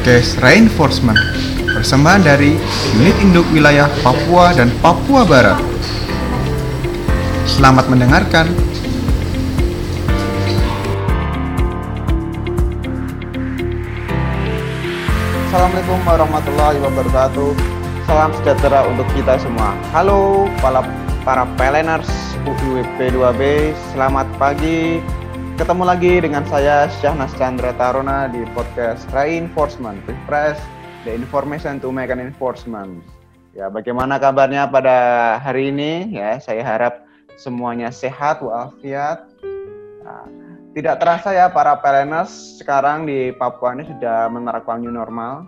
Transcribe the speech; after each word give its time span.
podcast 0.00 0.40
Reinforcement 0.40 1.20
persembahan 1.76 2.24
dari 2.24 2.56
Unit 2.96 3.12
Induk 3.20 3.44
Wilayah 3.52 3.84
Papua 4.00 4.56
dan 4.56 4.72
Papua 4.80 5.28
Barat. 5.28 5.60
Selamat 7.44 7.84
mendengarkan. 7.92 8.48
Assalamualaikum 15.52 16.00
warahmatullahi 16.08 16.80
wabarakatuh. 16.80 17.52
Salam 18.08 18.32
sejahtera 18.40 18.88
untuk 18.88 19.04
kita 19.12 19.36
semua. 19.36 19.76
Halo 19.92 20.48
para 20.64 20.80
para 21.28 21.44
peleners 21.60 22.08
UIWP 22.48 23.20
2B. 23.20 23.76
Selamat 23.92 24.24
pagi. 24.40 25.04
Ketemu 25.60 25.84
lagi 25.84 26.24
dengan 26.24 26.40
saya 26.48 26.88
Syahnas 26.88 27.36
Chandra 27.36 27.76
Taruna 27.76 28.32
di 28.32 28.48
podcast 28.56 29.04
Reinforcement 29.12 30.00
Refresh 30.08 30.56
the 31.04 31.12
Information 31.12 31.76
to 31.84 31.92
Make 31.92 32.08
an 32.08 32.16
Enforcement. 32.16 33.04
Ya, 33.52 33.68
bagaimana 33.68 34.16
kabarnya 34.16 34.64
pada 34.72 35.36
hari 35.36 35.68
ini? 35.68 36.16
Ya, 36.16 36.40
saya 36.40 36.64
harap 36.64 37.04
semuanya 37.36 37.92
sehat 37.92 38.40
walafiat. 38.40 39.28
Nah, 40.00 40.24
tidak 40.72 40.96
terasa 40.96 41.36
ya 41.36 41.52
para 41.52 41.76
peleners 41.76 42.56
sekarang 42.56 43.04
di 43.04 43.28
Papua 43.36 43.76
ini 43.76 43.84
sudah 43.84 44.32
menerapkan 44.32 44.80
new 44.80 44.88
normal. 44.88 45.44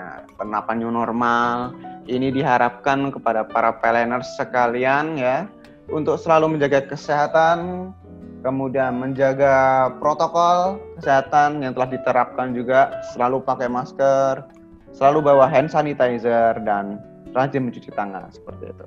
Nah, 0.00 0.24
penerapan 0.40 0.80
new 0.80 0.88
normal 0.88 1.76
ini 2.08 2.32
diharapkan 2.32 3.12
kepada 3.12 3.44
para 3.44 3.84
peleners 3.84 4.32
sekalian 4.40 5.20
ya 5.20 5.44
untuk 5.92 6.16
selalu 6.16 6.56
menjaga 6.56 6.88
kesehatan, 6.88 7.92
kemudian 8.40 9.00
menjaga 9.00 9.88
protokol 10.00 10.80
kesehatan 11.00 11.64
yang 11.64 11.72
telah 11.76 11.88
diterapkan 11.88 12.52
juga, 12.56 13.00
selalu 13.12 13.44
pakai 13.44 13.68
masker, 13.68 14.44
selalu 14.92 15.32
bawa 15.32 15.46
hand 15.46 15.70
sanitizer 15.70 16.58
dan 16.64 16.98
rajin 17.36 17.70
mencuci 17.70 17.92
tangan 17.94 18.26
seperti 18.32 18.74
itu. 18.74 18.86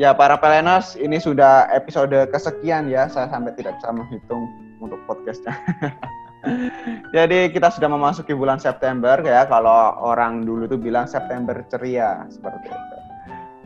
Ya, 0.00 0.16
para 0.16 0.40
peleners, 0.40 0.96
ini 0.96 1.20
sudah 1.20 1.68
episode 1.76 2.14
kesekian 2.32 2.88
ya. 2.88 3.04
Saya 3.10 3.28
sampai 3.28 3.52
tidak 3.58 3.76
bisa 3.76 3.92
menghitung 3.92 4.48
untuk 4.80 4.96
podcastnya. 5.04 5.52
Jadi 7.16 7.52
kita 7.52 7.68
sudah 7.68 7.90
memasuki 7.92 8.32
bulan 8.32 8.56
September 8.56 9.20
ya. 9.20 9.44
Kalau 9.44 10.00
orang 10.00 10.48
dulu 10.48 10.64
tuh 10.64 10.80
bilang 10.80 11.04
September 11.04 11.60
ceria 11.68 12.24
seperti 12.32 12.72
itu. 12.72 12.99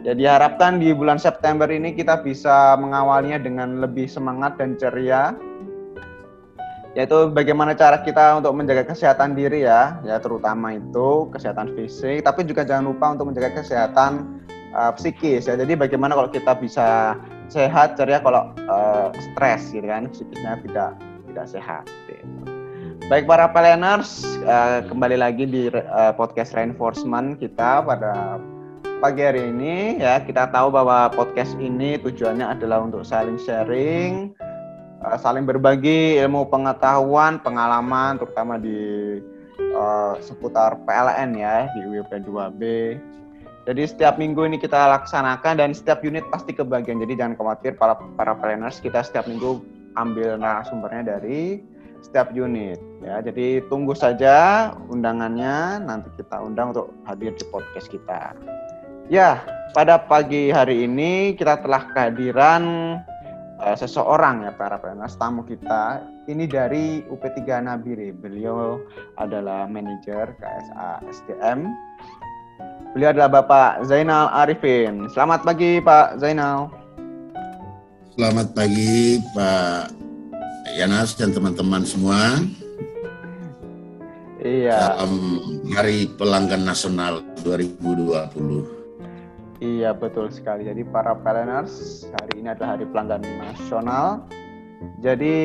Jadi 0.05 0.29
harapkan 0.29 0.77
di 0.77 0.93
bulan 0.93 1.17
September 1.17 1.65
ini 1.65 1.97
kita 1.97 2.21
bisa 2.21 2.77
mengawalnya 2.77 3.41
dengan 3.41 3.81
lebih 3.81 4.05
semangat 4.05 4.61
dan 4.61 4.77
ceria. 4.77 5.33
Yaitu 6.93 7.33
bagaimana 7.33 7.73
cara 7.73 8.05
kita 8.05 8.39
untuk 8.39 8.55
menjaga 8.55 8.87
kesehatan 8.87 9.35
diri 9.35 9.67
ya, 9.67 9.99
ya 10.07 10.21
terutama 10.23 10.79
itu 10.79 11.27
kesehatan 11.33 11.75
fisik, 11.75 12.23
tapi 12.23 12.47
juga 12.47 12.63
jangan 12.63 12.95
lupa 12.95 13.19
untuk 13.19 13.35
menjaga 13.35 13.65
kesehatan 13.65 14.39
uh, 14.77 14.93
psikis 14.95 15.51
ya. 15.51 15.59
Jadi 15.59 15.75
bagaimana 15.75 16.15
kalau 16.15 16.31
kita 16.31 16.55
bisa 16.55 17.19
sehat 17.51 17.99
ceria 17.99 18.23
kalau 18.23 18.55
uh, 18.71 19.11
stres 19.11 19.75
gitu 19.75 19.89
kan 19.89 20.07
psikisnya 20.13 20.61
tidak 20.69 20.91
tidak 21.33 21.47
sehat. 21.51 21.85
Gitu. 22.07 22.23
Baik 23.11 23.27
para 23.27 23.51
planners, 23.51 24.23
uh, 24.47 24.87
kembali 24.87 25.19
lagi 25.19 25.51
di 25.51 25.73
uh, 25.75 26.15
podcast 26.15 26.55
reinforcement 26.55 27.43
kita 27.43 27.83
pada 27.83 28.39
pagi 29.01 29.23
hari 29.23 29.51
ini 29.51 29.99
ya 29.99 30.23
kita 30.23 30.51
tahu 30.51 30.75
bahwa 30.75 31.11
podcast 31.11 31.55
ini 31.57 31.99
tujuannya 32.03 32.47
adalah 32.59 32.83
untuk 32.83 33.03
saling 33.03 33.41
sharing, 33.41 34.35
uh, 35.03 35.17
saling 35.19 35.49
berbagi 35.49 36.19
ilmu 36.23 36.47
pengetahuan, 36.53 37.43
pengalaman 37.43 38.21
terutama 38.21 38.61
di 38.61 39.19
uh, 39.75 40.15
seputar 40.21 40.79
PLN 40.85 41.35
ya 41.39 41.67
di 41.75 41.81
UIP 41.89 42.11
2B 42.23 42.63
jadi 43.65 43.89
setiap 43.89 44.21
minggu 44.21 44.45
ini 44.45 44.61
kita 44.61 44.77
laksanakan 44.77 45.57
dan 45.57 45.73
setiap 45.73 46.05
unit 46.05 46.25
pasti 46.29 46.53
kebagian. 46.53 47.01
Jadi 47.01 47.17
jangan 47.17 47.35
khawatir 47.41 47.73
para 47.81 47.97
para 47.97 48.37
planners 48.37 48.77
kita 48.77 49.01
setiap 49.01 49.25
minggu 49.25 49.65
ambil 49.97 50.37
narasumbernya 50.37 51.17
dari 51.17 51.65
setiap 52.05 52.29
unit 52.37 52.77
ya. 53.01 53.25
Jadi 53.25 53.65
tunggu 53.73 53.97
saja 53.97 54.69
undangannya 54.93 55.81
nanti 55.81 56.13
kita 56.21 56.45
undang 56.45 56.77
untuk 56.77 56.93
hadir 57.09 57.33
di 57.33 57.45
podcast 57.49 57.89
kita. 57.89 58.37
Ya, 59.13 59.45
pada 59.77 60.01
pagi 60.01 60.49
hari 60.49 60.89
ini 60.89 61.37
kita 61.37 61.61
telah 61.61 61.93
kehadiran 61.93 62.63
uh, 63.61 63.77
seseorang 63.77 64.49
ya 64.49 64.53
para 64.57 64.81
planners 64.81 65.13
tamu 65.21 65.45
kita. 65.45 66.01
Ini 66.25 66.49
dari 66.49 67.05
UP3 67.13 67.69
Nabire. 67.69 68.17
Beliau 68.17 68.81
adalah 69.21 69.69
manajer 69.69 70.33
KSA 70.41 71.05
SDM 71.05 71.69
Beliau 72.95 73.11
adalah 73.11 73.43
Bapak 73.43 73.91
Zainal 73.91 74.31
Arifin. 74.31 75.11
Selamat 75.11 75.43
pagi 75.43 75.83
Pak 75.83 76.23
Zainal. 76.23 76.71
Selamat 78.15 78.55
pagi 78.55 79.19
Pak 79.35 79.91
Yanas 80.79 81.19
dan 81.19 81.35
teman-teman 81.35 81.83
semua. 81.83 82.39
Iya. 84.39 84.95
Dalam 84.95 85.13
Hari 85.75 86.15
Pelanggan 86.15 86.63
Nasional 86.63 87.27
2020. 87.43 88.74
Iya 89.63 89.95
betul 89.95 90.31
sekali. 90.35 90.67
Jadi 90.67 90.83
para 90.83 91.15
planners 91.15 92.03
hari 92.11 92.43
ini 92.43 92.49
adalah 92.51 92.75
Hari 92.75 92.87
Pelanggan 92.91 93.23
Nasional. 93.23 94.27
Jadi 94.99 95.37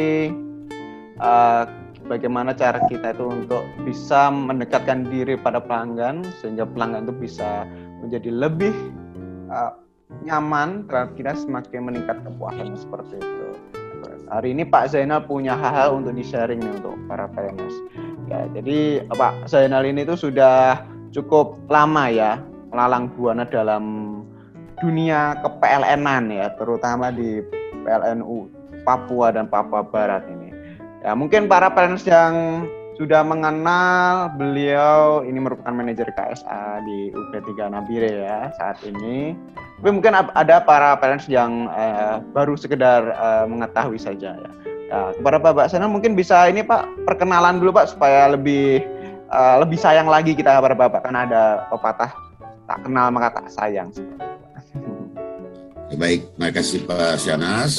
uh, 1.21 1.63
bagaimana 2.09 2.57
cara 2.57 2.81
kita 2.89 3.13
itu 3.13 3.25
untuk 3.29 3.61
bisa 3.85 4.33
mendekatkan 4.33 5.05
diri 5.05 5.37
pada 5.37 5.61
pelanggan 5.61 6.25
sehingga 6.41 6.65
pelanggan 6.65 7.05
itu 7.05 7.15
bisa 7.15 7.69
menjadi 8.01 8.29
lebih 8.33 8.73
uh, 9.53 9.77
nyaman 10.25 10.89
terhadap 10.89 11.13
kita 11.13 11.37
semakin 11.37 11.85
meningkat 11.85 12.17
kepuasannya 12.25 12.77
seperti 12.79 13.21
itu. 13.21 13.47
Hari 14.29 14.53
ini 14.53 14.61
Pak 14.65 14.93
Zainal 14.93 15.25
punya 15.25 15.57
hal-hal 15.57 16.01
untuk 16.01 16.13
di-sharing 16.13 16.61
nih 16.61 16.73
untuk 16.81 16.97
para 17.09 17.25
PNS. 17.33 17.75
Ya, 18.29 18.45
jadi 18.53 19.05
Pak 19.09 19.49
Zainal 19.49 19.85
ini 19.89 20.05
tuh 20.05 20.17
sudah 20.17 20.85
cukup 21.09 21.57
lama 21.65 22.13
ya 22.13 22.37
melalang 22.69 23.09
buana 23.13 23.43
dalam 23.45 23.83
dunia 24.79 25.35
ke 25.43 25.49
ya, 26.31 26.47
terutama 26.55 27.11
di 27.11 27.43
PLNU 27.83 28.47
Papua 28.87 29.35
dan 29.35 29.51
Papua 29.51 29.83
Barat 29.83 30.23
ini. 30.29 30.49
Ya, 31.03 31.15
mungkin 31.15 31.47
para 31.47 31.71
parents 31.71 32.03
yang 32.07 32.65
sudah 32.99 33.23
mengenal 33.23 34.35
beliau 34.35 35.23
ini 35.23 35.39
merupakan 35.39 35.71
manajer 35.71 36.11
KSA 36.11 36.83
di 36.83 37.15
UP3 37.15 37.71
Nabire 37.71 38.27
ya 38.27 38.51
saat 38.59 38.83
ini. 38.83 39.31
Tapi 39.79 39.89
mungkin 39.95 40.11
ada 40.11 40.59
para 40.59 40.99
parents 40.99 41.31
yang 41.31 41.71
uh, 41.71 42.19
baru 42.35 42.59
sekedar 42.59 43.15
uh, 43.15 43.47
mengetahui 43.47 43.95
saja 43.95 44.35
ya. 44.35 44.51
ya. 44.91 44.99
Kepada 45.15 45.39
Bapak 45.39 45.71
Sana 45.71 45.87
mungkin 45.87 46.11
bisa 46.19 46.51
ini 46.51 46.59
Pak 46.59 47.07
perkenalan 47.07 47.63
dulu 47.63 47.79
Pak 47.79 47.95
supaya 47.95 48.35
lebih 48.35 48.83
uh, 49.31 49.63
lebih 49.63 49.79
sayang 49.79 50.11
lagi 50.11 50.35
kita 50.35 50.59
kepada 50.59 50.75
Bapak 50.75 51.07
karena 51.07 51.23
ada 51.23 51.43
pepatah 51.71 52.11
tak 52.69 52.85
kenal 52.85 53.09
maka 53.09 53.41
tak 53.41 53.49
sayang. 53.49 53.89
Baik, 55.89 56.21
terima 56.37 56.53
kasih 56.53 56.85
Pak 56.85 57.17
Sianas. 57.17 57.73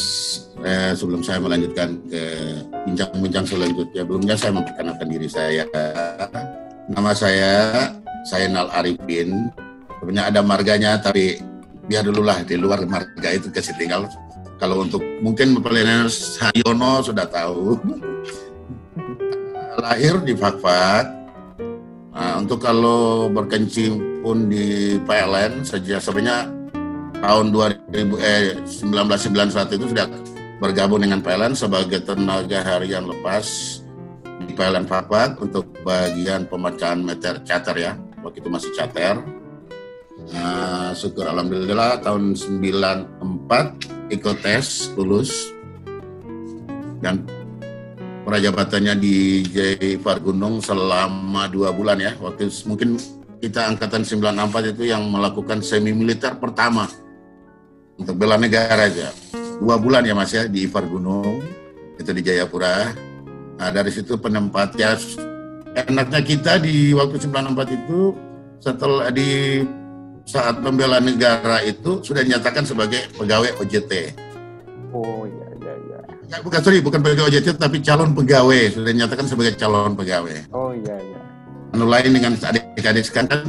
Eh, 0.60 0.92
sebelum 0.98 1.22
saya 1.22 1.38
melanjutkan 1.38 1.94
ke 2.10 2.22
bincang-bincang 2.84 3.46
selanjutnya, 3.46 4.02
belumnya 4.02 4.34
saya 4.34 4.52
memperkenalkan 4.58 5.08
diri 5.08 5.30
saya. 5.30 5.64
Nama 6.90 7.10
saya 7.14 7.54
Sainal 8.26 8.66
Arifin. 8.74 9.48
Sebenarnya 10.02 10.26
ada 10.26 10.40
marganya, 10.42 10.98
tapi 10.98 11.38
biar 11.86 12.02
dulu 12.02 12.26
lah 12.26 12.42
di 12.42 12.58
luar 12.58 12.82
marga 12.84 13.30
itu 13.30 13.48
kasih 13.48 13.78
tinggal. 13.78 14.10
Kalau 14.58 14.84
untuk 14.84 15.00
mungkin 15.22 15.56
pelayanan 15.62 16.10
Sayono 16.10 17.00
sudah 17.00 17.24
tahu. 17.30 17.78
Lahir 19.80 20.20
di 20.26 20.34
Fakfak. 20.36 21.19
Nah, 22.10 22.42
untuk 22.42 22.58
kalau 22.58 23.30
berkencing 23.30 24.22
pun 24.22 24.50
di 24.50 24.98
PLN 25.06 25.62
sejak 25.62 26.02
sebenarnya 26.02 26.50
tahun 27.22 27.54
2000 27.54 28.18
eh 28.18 28.58
1991 28.66 29.78
itu 29.78 29.86
sudah 29.94 30.06
bergabung 30.58 31.00
dengan 31.00 31.22
PLN 31.22 31.54
sebagai 31.54 32.02
tenaga 32.02 32.66
harian 32.66 33.06
lepas 33.06 33.78
di 34.42 34.52
PLN 34.52 34.90
Fapak 34.90 35.38
untuk 35.38 35.70
bagian 35.86 36.50
pemecahan 36.50 36.98
meter 36.98 37.40
charter 37.46 37.76
ya. 37.78 37.92
Waktu 38.20 38.42
itu 38.42 38.50
masih 38.52 38.70
charter 38.74 39.16
nah, 40.34 40.92
syukur 40.92 41.24
alhamdulillah 41.30 42.02
tahun 42.04 42.34
94 42.34 44.12
ikut 44.12 44.36
tes 44.42 44.90
lulus. 44.98 45.54
Dan 47.00 47.24
prajabatannya 48.30 48.94
di 48.94 49.42
Jayapar 49.42 50.22
Gunung 50.22 50.62
selama 50.62 51.50
dua 51.50 51.74
bulan 51.74 51.98
ya 51.98 52.14
waktu 52.22 52.46
mungkin 52.62 52.94
kita 53.42 53.74
angkatan 53.74 54.06
94 54.06 54.78
itu 54.78 54.86
yang 54.86 55.02
melakukan 55.10 55.58
semi 55.58 55.90
militer 55.90 56.38
pertama 56.38 56.86
untuk 57.98 58.14
bela 58.14 58.38
negara 58.38 58.86
aja. 58.86 59.10
Dua 59.58 59.82
bulan 59.82 60.06
ya 60.06 60.14
mas 60.14 60.30
ya 60.30 60.46
di 60.46 60.64
Ivar 60.64 60.86
Gunung, 60.86 61.42
itu 61.98 62.10
di 62.14 62.22
Jayapura. 62.22 62.94
Nah 63.58 63.68
dari 63.74 63.90
situ 63.90 64.14
penempatnya 64.14 64.94
enaknya 65.74 66.22
kita 66.22 66.62
di 66.62 66.94
waktu 66.94 67.18
94 67.18 67.76
itu 67.82 68.14
setelah 68.62 69.10
di 69.10 69.60
saat 70.22 70.62
pembela 70.62 71.02
negara 71.02 71.66
itu 71.66 71.98
sudah 72.06 72.22
dinyatakan 72.22 72.62
sebagai 72.62 73.10
pegawai 73.18 73.58
OJT. 73.58 73.92
Oh 74.94 75.26
iya. 75.26 75.49
Ya, 76.30 76.38
bukan 76.46 76.62
sorry, 76.62 76.78
bukan 76.78 77.02
pegawai 77.02 77.26
OJT 77.26 77.58
tapi 77.58 77.82
calon 77.82 78.14
pegawai. 78.14 78.70
Sudah 78.70 78.94
dinyatakan 78.94 79.26
sebagai 79.26 79.58
calon 79.58 79.98
pegawai. 79.98 80.46
Oh 80.54 80.70
iya 80.70 80.94
iya. 81.02 81.20
Anu 81.74 81.90
lain 81.90 82.14
dengan 82.14 82.38
adik-adik 82.38 83.02
sekarang 83.02 83.26
kan 83.26 83.42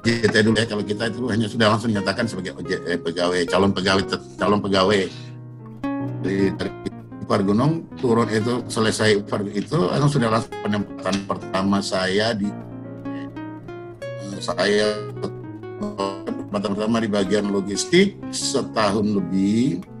OJT 0.00 0.34
dulu 0.40 0.56
ya. 0.56 0.64
Kalau 0.64 0.84
kita 0.88 1.12
itu 1.12 1.28
hanya 1.28 1.46
sudah 1.52 1.68
langsung 1.68 1.92
dinyatakan 1.92 2.24
sebagai 2.24 2.56
OJT 2.56 2.84
eh, 2.88 2.96
pegawai. 2.96 3.44
Calon 3.44 3.76
pegawai 3.76 4.02
calon 4.40 4.60
pegawai. 4.64 5.02
Dari, 6.24 6.48
dari 6.56 6.70
Upar 7.28 7.44
Gunung 7.44 7.84
turun 8.00 8.28
itu 8.32 8.64
selesai 8.72 9.20
Upar 9.20 9.44
itu 9.52 9.76
langsung 9.76 10.16
sudah 10.16 10.32
langsung 10.32 10.56
penempatan 10.64 11.16
pertama 11.28 11.84
saya 11.84 12.32
di 12.32 12.48
eh, 13.04 14.40
saya 14.40 14.96
penempatan 15.76 16.70
pertama 16.72 17.04
di 17.04 17.08
bagian 17.12 17.52
logistik 17.52 18.16
setahun 18.32 19.04
lebih 19.04 19.91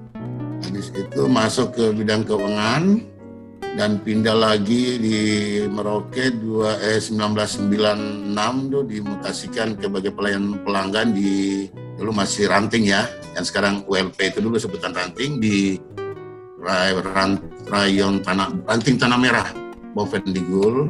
habis 0.62 0.88
itu 0.94 1.22
masuk 1.26 1.74
ke 1.74 1.84
bidang 1.94 2.22
keuangan 2.24 3.02
dan 3.74 3.98
pindah 4.04 4.36
lagi 4.36 5.00
di 5.00 5.18
Merauke 5.66 6.28
dua 6.28 6.76
eh 6.84 7.00
1996 7.00 8.36
tuh 8.68 8.84
dimutasikan 8.84 9.74
sebagai 9.80 10.12
pelayan 10.12 10.60
pelanggan 10.60 11.16
di 11.16 11.66
dulu 11.96 12.12
masih 12.12 12.48
ranting 12.52 12.88
ya. 12.88 13.08
Dan 13.32 13.48
sekarang 13.48 13.74
ULP 13.88 14.28
itu 14.28 14.44
dulu 14.44 14.60
sebutan 14.60 14.92
ranting 14.92 15.40
di 15.40 15.80
ray, 16.62 16.94
rayon 17.68 18.22
tanah 18.22 18.54
ranting 18.64 18.96
tanah 18.96 19.18
merah 19.18 19.48
Bovendigul 19.92 20.88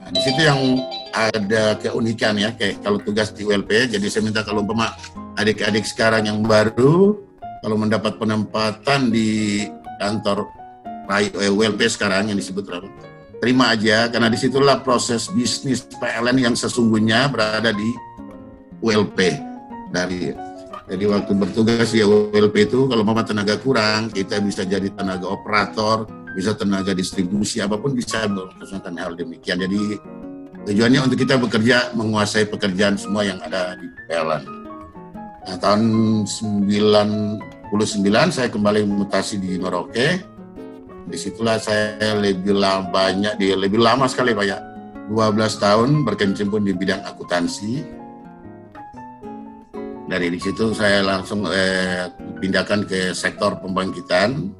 nah, 0.00 0.10
di 0.14 0.20
situ 0.22 0.40
yang 0.46 0.80
ada 1.12 1.76
keunikan 1.76 2.38
ya 2.38 2.54
kayak 2.54 2.80
kalau 2.80 3.02
tugas 3.02 3.34
di 3.34 3.44
ULP 3.44 3.90
jadi 3.90 4.06
saya 4.06 4.22
minta 4.24 4.40
kalau 4.46 4.62
umpama 4.62 4.94
adik-adik 5.36 5.84
sekarang 5.84 6.30
yang 6.30 6.40
baru 6.46 7.25
kalau 7.66 7.82
mendapat 7.82 8.14
penempatan 8.14 9.10
di 9.10 9.58
kantor 9.98 10.46
WLP 11.50 11.90
sekarang 11.90 12.30
yang 12.30 12.38
disebut 12.38 12.62
terima 13.42 13.74
aja. 13.74 14.06
Karena 14.06 14.30
di 14.30 14.38
situlah 14.38 14.86
proses 14.86 15.26
bisnis 15.34 15.82
PLN 15.98 16.46
yang 16.46 16.54
sesungguhnya 16.54 17.26
berada 17.26 17.74
di 17.74 17.90
ULP 18.86 19.18
dari 19.90 20.30
jadi 20.86 21.04
waktu 21.10 21.32
bertugas 21.34 21.90
di 21.90 22.06
ULP 22.06 22.70
itu 22.70 22.86
kalau 22.86 23.02
mama 23.02 23.26
tenaga 23.26 23.58
kurang 23.58 24.14
kita 24.14 24.38
bisa 24.38 24.62
jadi 24.62 24.86
tenaga 24.94 25.26
operator 25.26 26.06
bisa 26.38 26.54
tenaga 26.54 26.94
distribusi 26.94 27.58
apa 27.58 27.74
pun 27.74 27.98
bisa 27.98 28.30
melaksanakan 28.30 28.94
hal 28.94 29.12
demikian. 29.18 29.58
Jadi 29.58 29.98
tujuannya 30.70 31.02
untuk 31.02 31.18
kita 31.18 31.34
bekerja 31.34 31.98
menguasai 31.98 32.46
pekerjaan 32.46 32.94
semua 32.94 33.26
yang 33.26 33.42
ada 33.42 33.74
di 33.74 33.90
PLN 34.06 34.66
nah, 35.46 35.56
tahun 35.62 35.82
99 37.66 38.30
saya 38.30 38.46
kembali 38.46 38.86
mutasi 38.86 39.42
di 39.42 39.58
Merauke. 39.58 40.22
Di 41.06 41.18
situlah 41.18 41.58
saya 41.58 42.14
lebih 42.18 42.54
lama 42.54 42.90
banyak 42.90 43.38
di 43.38 43.54
lebih 43.54 43.78
lama 43.78 44.06
sekali 44.10 44.34
banyak 44.34 44.58
12 45.10 45.62
tahun 45.62 45.88
berkecimpung 46.06 46.62
di 46.62 46.74
bidang 46.74 47.02
akuntansi. 47.02 47.82
Dari 50.06 50.26
di 50.30 50.38
situ 50.38 50.70
saya 50.70 51.02
langsung 51.02 51.46
eh, 51.50 52.06
pindahkan 52.38 52.86
ke 52.86 53.10
sektor 53.10 53.58
pembangkitan. 53.58 54.50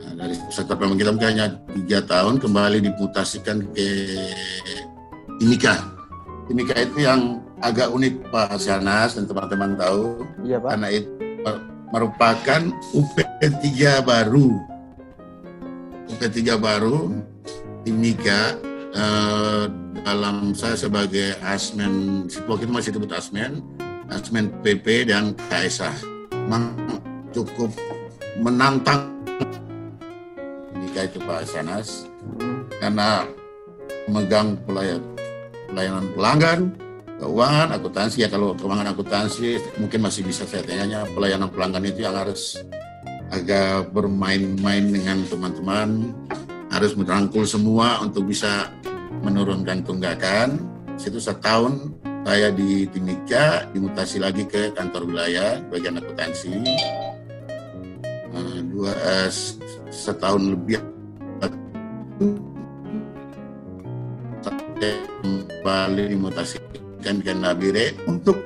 Nah, 0.00 0.12
dari 0.16 0.36
sektor 0.48 0.80
pembangkitan 0.80 1.20
hanya 1.20 1.60
tiga 1.76 2.00
tahun 2.04 2.40
kembali 2.40 2.80
dimutasikan 2.88 3.68
ke 3.76 3.88
Timika. 5.36 5.92
Timika 6.48 6.76
itu 6.80 7.04
yang 7.04 7.44
agak 7.60 7.92
unik 7.92 8.32
Pak 8.32 8.56
Sianas 8.56 9.20
dan 9.20 9.28
teman-teman 9.28 9.76
tahu. 9.76 10.24
Iya, 10.44 10.56
Pak. 10.60 10.70
karena 10.76 10.88
itu 10.92 11.25
merupakan 11.90 12.62
UP3 12.94 14.02
baru. 14.02 14.58
Ketiga 16.16 16.56
baru 16.56 17.12
Timika 17.84 18.56
eh, 18.94 19.64
dalam 20.06 20.54
saya 20.54 20.78
sebagai 20.78 21.34
asmen 21.44 22.24
waktu 22.46 22.64
itu 22.64 22.72
masih 22.72 22.90
disebut 22.94 23.12
asmen 23.12 23.60
asmen 24.10 24.54
PP 24.62 25.10
dan 25.10 25.34
KSA 25.50 25.90
memang 26.46 26.78
cukup 27.34 27.74
menantang. 28.38 29.12
Timika 30.72 31.00
itu 31.10 31.18
Pak 31.20 31.42
Sanas. 31.50 32.06
Karena 32.76 33.24
memegang 34.06 34.54
pelayan, 34.68 35.02
pelayanan 35.70 36.06
pelanggan 36.14 36.60
keuangan 37.16 37.68
akuntansi 37.72 38.24
ya 38.24 38.28
kalau 38.28 38.52
keuangan 38.52 38.92
akuntansi 38.92 39.56
mungkin 39.80 40.04
masih 40.04 40.22
bisa 40.24 40.44
saya 40.44 40.62
tanya 40.64 41.08
pelayanan 41.16 41.48
pelanggan 41.48 41.88
itu 41.88 42.04
yang 42.04 42.16
harus 42.16 42.60
agak 43.32 43.90
bermain-main 43.90 44.84
dengan 44.92 45.24
teman-teman 45.26 46.12
harus 46.70 46.92
merangkul 46.92 47.48
semua 47.48 48.04
untuk 48.04 48.28
bisa 48.28 48.68
menurunkan 49.24 49.80
tunggakan. 49.86 50.60
Situ 50.96 51.20
setahun 51.20 51.92
saya 52.26 52.50
di 52.52 52.84
Timika 52.90 53.64
dimutasi 53.70 54.20
lagi 54.20 54.44
ke 54.44 54.72
kantor 54.76 55.08
wilayah 55.08 55.60
bagian 55.72 56.00
akuntansi. 56.00 56.52
Uh, 58.36 58.60
dua 58.68 58.92
uh, 58.92 59.30
setahun 59.88 60.52
lebih. 60.52 60.80
Kembali 64.76 66.14
dimutasikan 66.14 66.85
ke 67.22 67.32
Nabire 67.32 67.94
untuk 68.10 68.36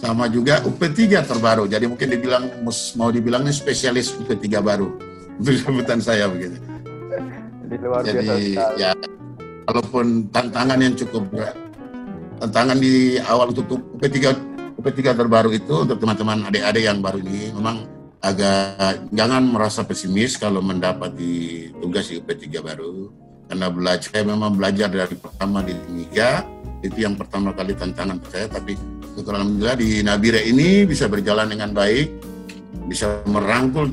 sama 0.00 0.26
juga 0.26 0.60
UP3 0.64 1.22
terbaru. 1.24 1.64
Jadi 1.70 1.86
mungkin 1.86 2.08
dibilang 2.10 2.44
mau 2.98 3.08
dibilang 3.12 3.46
ini 3.46 3.54
spesialis 3.54 4.16
UP3 4.16 4.44
baru. 4.58 4.88
Sebutan 5.42 5.98
saya 6.00 6.30
begitu. 6.30 6.58
Jadi 7.64 7.74
luar 7.80 8.02
Jadi 8.04 8.18
biasa 8.28 8.64
ya 8.78 8.90
walaupun 9.66 10.28
tantangan 10.30 10.78
yang 10.78 10.94
cukup 10.94 11.22
berat. 11.32 11.56
Tantangan 12.42 12.76
di 12.78 13.16
awal 13.22 13.54
untuk 13.54 13.80
UP3 13.98 14.18
UP3 14.78 15.00
terbaru 15.16 15.50
itu 15.54 15.86
untuk 15.86 15.96
teman-teman 16.02 16.50
adik-adik 16.50 16.84
yang 16.84 16.98
baru 17.00 17.22
ini 17.22 17.54
memang 17.54 17.86
agak 18.24 19.08
jangan 19.12 19.44
merasa 19.44 19.84
pesimis 19.84 20.40
kalau 20.40 20.64
mendapati 20.64 21.70
tugas 21.78 22.10
di 22.10 22.20
UP3 22.20 22.44
baru 22.60 23.12
karena 23.48 23.68
belajar 23.68 24.22
memang 24.24 24.56
belajar 24.56 24.88
dari 24.88 25.16
pertama 25.20 25.60
di 25.60 25.76
Timika 25.76 26.54
itu 26.84 27.00
yang 27.00 27.16
pertama 27.16 27.56
kali 27.56 27.72
tantangan 27.72 28.20
saya. 28.28 28.46
Tapi 28.52 28.76
syukur 29.16 29.40
alhamdulillah 29.40 29.78
di 29.80 30.04
Nabire 30.04 30.44
ini 30.44 30.84
bisa 30.84 31.08
berjalan 31.08 31.48
dengan 31.48 31.72
baik. 31.72 32.12
Bisa 32.84 33.24
merangkul 33.24 33.88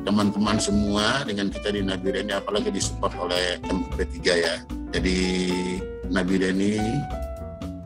teman-teman 0.00 0.56
semua 0.56 1.20
dengan 1.28 1.52
kita 1.52 1.68
di 1.68 1.84
Nabire 1.84 2.24
ini. 2.24 2.32
Apalagi 2.32 2.72
disupport 2.72 3.28
oleh 3.28 3.60
MP3 3.68 4.16
ya. 4.24 4.54
Jadi 4.96 5.18
Nabire 6.08 6.56
ini 6.56 6.80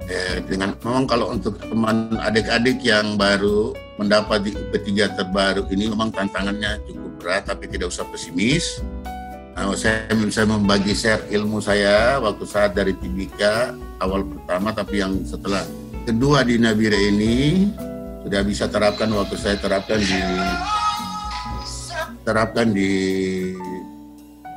eh, 0.07 0.39
dengan 0.47 0.79
memang 0.87 1.11
kalau 1.11 1.35
untuk 1.35 1.59
teman 1.59 2.15
adik-adik 2.23 2.79
yang 2.87 3.19
baru 3.19 3.75
mendapat 3.99 4.47
di 4.47 4.55
UP3 4.55 5.19
terbaru 5.19 5.67
ini 5.75 5.91
memang 5.91 6.15
tantangannya 6.15 6.79
cukup 6.87 7.13
berat. 7.19 7.43
Tapi 7.51 7.67
tidak 7.67 7.91
usah 7.91 8.07
pesimis 8.07 8.79
Nah, 9.55 9.71
saya 9.79 10.11
bisa 10.11 10.43
membagi 10.43 10.99
share 10.99 11.31
ilmu 11.31 11.63
saya 11.63 12.19
waktu 12.19 12.43
saat 12.43 12.75
dari 12.75 12.91
Timika 12.99 13.71
awal 14.03 14.27
pertama 14.27 14.75
tapi 14.75 14.99
yang 14.99 15.23
setelah 15.23 15.63
kedua 16.03 16.43
di 16.43 16.59
Nabire 16.59 16.99
ini 16.99 17.71
sudah 18.27 18.43
bisa 18.43 18.67
terapkan 18.67 19.07
waktu 19.15 19.39
saya 19.39 19.55
terapkan 19.55 20.03
di 20.03 20.21
terapkan 22.27 22.67
di 22.75 22.93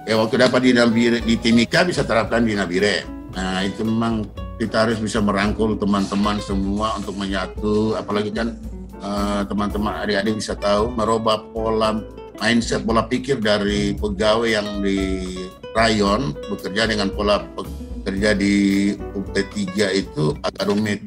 ya 0.09 0.17
waktu 0.17 0.35
dapat 0.41 0.65
di 0.65 0.71
Nabire 0.73 1.21
di 1.21 1.35
Timika 1.37 1.85
bisa 1.85 2.01
terapkan 2.01 2.41
di 2.41 2.57
Nabire. 2.57 3.05
Nah 3.37 3.61
itu 3.61 3.85
memang 3.85 4.25
kita 4.57 4.89
harus 4.89 4.97
bisa 4.97 5.21
merangkul 5.21 5.77
teman-teman 5.77 6.41
semua 6.41 6.97
untuk 6.97 7.13
menyatu, 7.21 7.93
apalagi 7.93 8.33
kan 8.33 8.57
uh, 8.97 9.45
teman-teman 9.45 9.93
adik-adik 10.01 10.41
bisa 10.41 10.57
tahu 10.57 10.89
merubah 10.89 11.45
pola 11.53 12.01
mindset 12.37 12.85
pola 12.85 13.05
pikir 13.05 13.41
dari 13.41 13.93
pegawai 13.97 14.49
yang 14.49 14.81
di 14.81 15.25
rayon 15.73 16.33
bekerja 16.49 16.89
dengan 16.89 17.09
pola 17.13 17.41
bekerja 17.41 18.37
di 18.37 18.93
UP3 19.13 19.57
itu 19.93 20.33
agak 20.41 20.65
rumit 20.69 21.01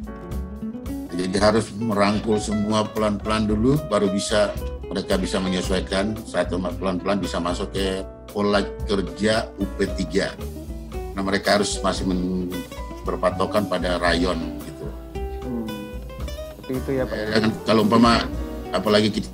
jadi 1.20 1.36
harus 1.42 1.68
merangkul 1.76 2.40
semua 2.40 2.86
pelan-pelan 2.86 3.44
dulu 3.44 3.76
baru 3.92 4.08
bisa 4.08 4.54
mereka 4.88 5.20
bisa 5.20 5.36
menyesuaikan 5.36 6.16
satu 6.24 6.56
pelan-pelan 6.56 7.20
bisa 7.20 7.36
masuk 7.36 7.70
ke 7.76 8.00
pola 8.32 8.64
kerja 8.88 9.50
UP3. 9.60 10.06
Nah 11.12 11.22
mereka 11.22 11.60
harus 11.60 11.76
masih 11.82 12.08
berpatokan 13.04 13.68
pada 13.68 14.00
rayon 14.00 14.38
gitu. 14.64 14.86
Hmm. 15.44 15.66
Seperti 16.62 16.72
itu 16.78 16.90
ya 16.96 17.04
Pak. 17.04 17.16
Dan 17.36 17.44
kalau 17.68 17.82
umpama 17.84 18.24
apalagi 18.72 19.10
kita 19.10 19.28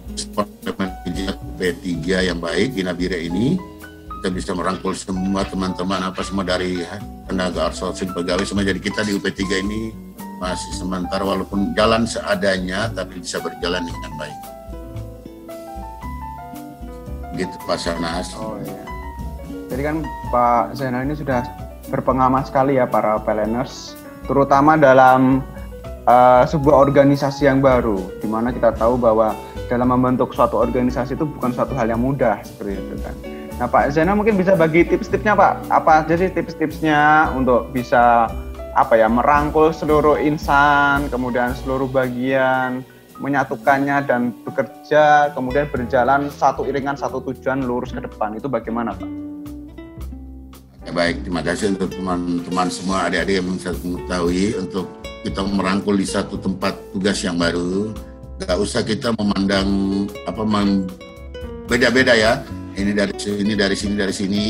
UP3 1.56 2.28
yang 2.28 2.38
baik 2.38 2.76
di 2.76 2.84
Nabire 2.84 3.16
ini 3.16 3.56
kita 4.20 4.28
bisa 4.28 4.52
merangkul 4.52 4.92
semua 4.92 5.42
teman-teman 5.48 6.12
apa 6.12 6.20
semua 6.20 6.44
dari 6.44 6.84
tenaga 7.24 7.72
outsourcing 7.72 8.12
pegawai 8.12 8.44
semua 8.44 8.62
jadi 8.62 8.80
kita 8.80 9.08
di 9.08 9.16
UP3 9.16 9.40
ini 9.64 9.92
masih 10.36 10.72
sementara 10.76 11.24
walaupun 11.24 11.72
jalan 11.72 12.04
seadanya 12.04 12.92
tapi 12.92 13.24
bisa 13.24 13.40
berjalan 13.40 13.80
dengan 13.88 14.12
baik 14.20 14.56
gitu 17.36 17.56
Pak 17.68 17.78
Sanas. 17.78 18.32
Oh 18.34 18.56
iya. 18.64 18.82
Jadi 19.68 19.82
kan 19.84 19.96
Pak 20.32 20.74
Zainal 20.74 21.04
ini 21.04 21.14
sudah 21.14 21.44
berpengalaman 21.92 22.42
sekali 22.42 22.80
ya 22.80 22.88
para 22.88 23.20
planners, 23.20 23.94
terutama 24.26 24.74
dalam 24.74 25.44
uh, 26.08 26.42
sebuah 26.48 26.88
organisasi 26.88 27.46
yang 27.46 27.60
baru, 27.62 28.00
di 28.18 28.26
mana 28.26 28.50
kita 28.50 28.74
tahu 28.74 28.98
bahwa 28.98 29.36
dalam 29.66 29.90
membentuk 29.90 30.34
suatu 30.34 30.58
organisasi 30.58 31.18
itu 31.18 31.26
bukan 31.26 31.50
suatu 31.50 31.74
hal 31.74 31.90
yang 31.90 32.02
mudah 32.02 32.38
seperti 32.46 32.78
itu 32.78 32.94
kan. 33.02 33.14
Nah 33.56 33.66
Pak 33.66 33.96
Zainal 33.96 34.20
mungkin 34.20 34.36
bisa 34.36 34.52
bagi 34.52 34.84
tips-tipsnya 34.84 35.32
Pak, 35.32 35.72
apa 35.72 36.04
aja 36.04 36.14
sih 36.14 36.28
tips-tipsnya 36.28 37.32
untuk 37.32 37.72
bisa 37.72 38.30
apa 38.76 38.94
ya 39.00 39.08
merangkul 39.08 39.72
seluruh 39.72 40.20
insan, 40.20 41.08
kemudian 41.08 41.56
seluruh 41.56 41.88
bagian, 41.88 42.84
menyatukannya 43.16 44.04
dan 44.04 44.36
bekerja 44.44 45.32
kemudian 45.32 45.64
berjalan 45.72 46.28
satu 46.28 46.68
iringan 46.68 46.96
satu 47.00 47.24
tujuan 47.32 47.64
lurus 47.64 47.96
ke 47.96 48.00
depan 48.04 48.36
itu 48.36 48.46
bagaimana 48.46 48.92
Pak? 48.92 49.08
Ya, 50.86 50.94
baik, 50.94 51.26
terima 51.26 51.42
kasih 51.42 51.74
untuk 51.74 51.90
teman-teman 51.90 52.70
semua 52.70 53.10
adik-adik 53.10 53.42
yang 53.42 53.58
bisa 53.58 53.74
mengetahui 53.82 54.54
untuk 54.54 54.86
kita 55.26 55.42
merangkul 55.42 55.98
di 55.98 56.06
satu 56.06 56.38
tempat 56.38 56.78
tugas 56.94 57.18
yang 57.26 57.34
baru. 57.34 57.90
Gak 58.42 58.58
usah 58.60 58.84
kita 58.84 59.16
memandang 59.16 59.68
apa 60.28 60.42
beda-beda 61.70 62.12
ya. 62.12 62.44
Ini 62.76 62.92
dari 62.92 63.16
sini, 63.16 63.52
dari 63.56 63.76
sini, 63.76 63.94
dari 63.96 64.14
sini. 64.14 64.44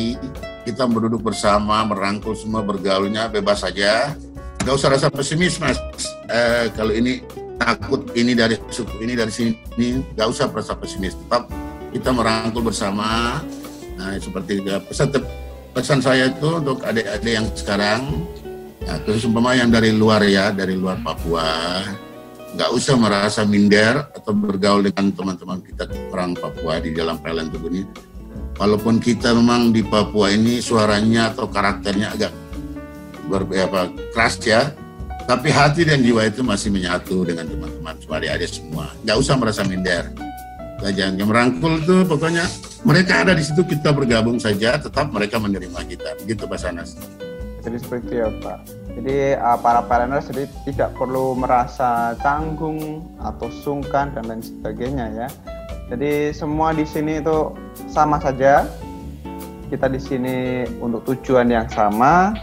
Kita 0.66 0.82
berduduk 0.90 1.22
bersama, 1.22 1.86
merangkul 1.86 2.34
semua 2.34 2.66
bergaulnya 2.66 3.30
bebas 3.30 3.62
saja. 3.62 4.18
Gak 4.66 4.74
usah 4.74 4.90
rasa 4.90 5.06
pesimis 5.06 5.62
mas. 5.62 5.78
Eh, 6.26 6.66
kalau 6.74 6.90
ini 6.90 7.22
takut 7.56 8.12
ini 8.12 8.36
dari 8.36 8.54
suku 8.68 9.00
ini 9.02 9.16
dari 9.16 9.32
sini 9.32 9.56
ini 9.80 10.04
nggak 10.14 10.28
usah 10.28 10.46
merasa 10.52 10.76
pesimis 10.76 11.16
tetap 11.16 11.48
kita 11.90 12.12
merangkul 12.12 12.62
bersama 12.62 13.40
nah 13.96 14.12
seperti 14.20 14.60
pesan 14.86 15.08
pesan 15.72 16.00
saya 16.04 16.28
itu 16.28 16.60
untuk 16.60 16.84
adik-adik 16.84 17.32
yang 17.32 17.46
sekarang 17.56 18.22
ya, 18.84 19.00
terus 19.08 19.24
umpama 19.24 19.56
yang 19.56 19.72
dari 19.72 19.90
luar 19.92 20.20
ya 20.28 20.52
dari 20.52 20.76
luar 20.76 21.00
Papua 21.00 21.80
nggak 22.56 22.70
usah 22.72 22.96
merasa 22.96 23.44
minder 23.44 24.08
atau 24.16 24.32
bergaul 24.32 24.88
dengan 24.88 25.12
teman-teman 25.12 25.60
kita 25.60 25.84
orang 26.08 26.32
Papua 26.32 26.80
di 26.80 26.96
dalam 26.96 27.20
PLN 27.20 27.52
tubuh 27.52 27.68
ini 27.68 27.84
walaupun 28.56 28.96
kita 28.96 29.36
memang 29.36 29.76
di 29.76 29.84
Papua 29.84 30.32
ini 30.32 30.64
suaranya 30.64 31.36
atau 31.36 31.46
karakternya 31.52 32.16
agak 32.16 32.32
berbeda 33.28 33.92
keras 34.16 34.40
ya 34.40 34.72
tapi 35.26 35.50
hati 35.50 35.82
dan 35.82 36.00
jiwa 36.06 36.30
itu 36.30 36.40
masih 36.46 36.70
menyatu 36.70 37.26
dengan 37.26 37.50
teman-teman 37.50 37.98
semua 37.98 38.16
adik-adik 38.22 38.46
semua. 38.46 38.86
Nggak 39.02 39.16
usah 39.18 39.34
merasa 39.34 39.60
minder. 39.66 40.04
Jangan 40.86 41.26
merangkul 41.26 41.82
tuh 41.82 42.06
pokoknya 42.06 42.46
mereka 42.86 43.26
ada 43.26 43.34
di 43.34 43.42
situ 43.42 43.66
kita 43.66 43.90
bergabung 43.90 44.38
saja 44.38 44.78
tetap 44.78 45.10
mereka 45.10 45.42
menerima 45.42 45.82
kita 45.82 46.14
gitu 46.30 46.46
Pak 46.46 46.58
Sanas. 46.62 46.94
Jadi 47.66 47.76
seperti 47.82 48.14
itu 48.14 48.22
ya. 48.22 48.30
Jadi 48.96 49.36
uh, 49.36 49.60
para 49.60 49.84
planners 49.84 50.32
jadi 50.32 50.48
tidak 50.64 50.96
perlu 50.96 51.36
merasa 51.36 52.16
canggung 52.24 53.04
atau 53.20 53.52
sungkan 53.52 54.16
dan 54.16 54.24
lain 54.24 54.40
sebagainya 54.40 55.06
ya. 55.12 55.28
Jadi 55.92 56.32
semua 56.32 56.72
di 56.72 56.88
sini 56.88 57.20
itu 57.20 57.52
sama 57.92 58.16
saja. 58.18 58.64
Kita 59.66 59.90
di 59.90 59.98
sini 59.98 60.62
untuk 60.78 61.02
tujuan 61.10 61.50
yang 61.50 61.66
sama, 61.66 62.38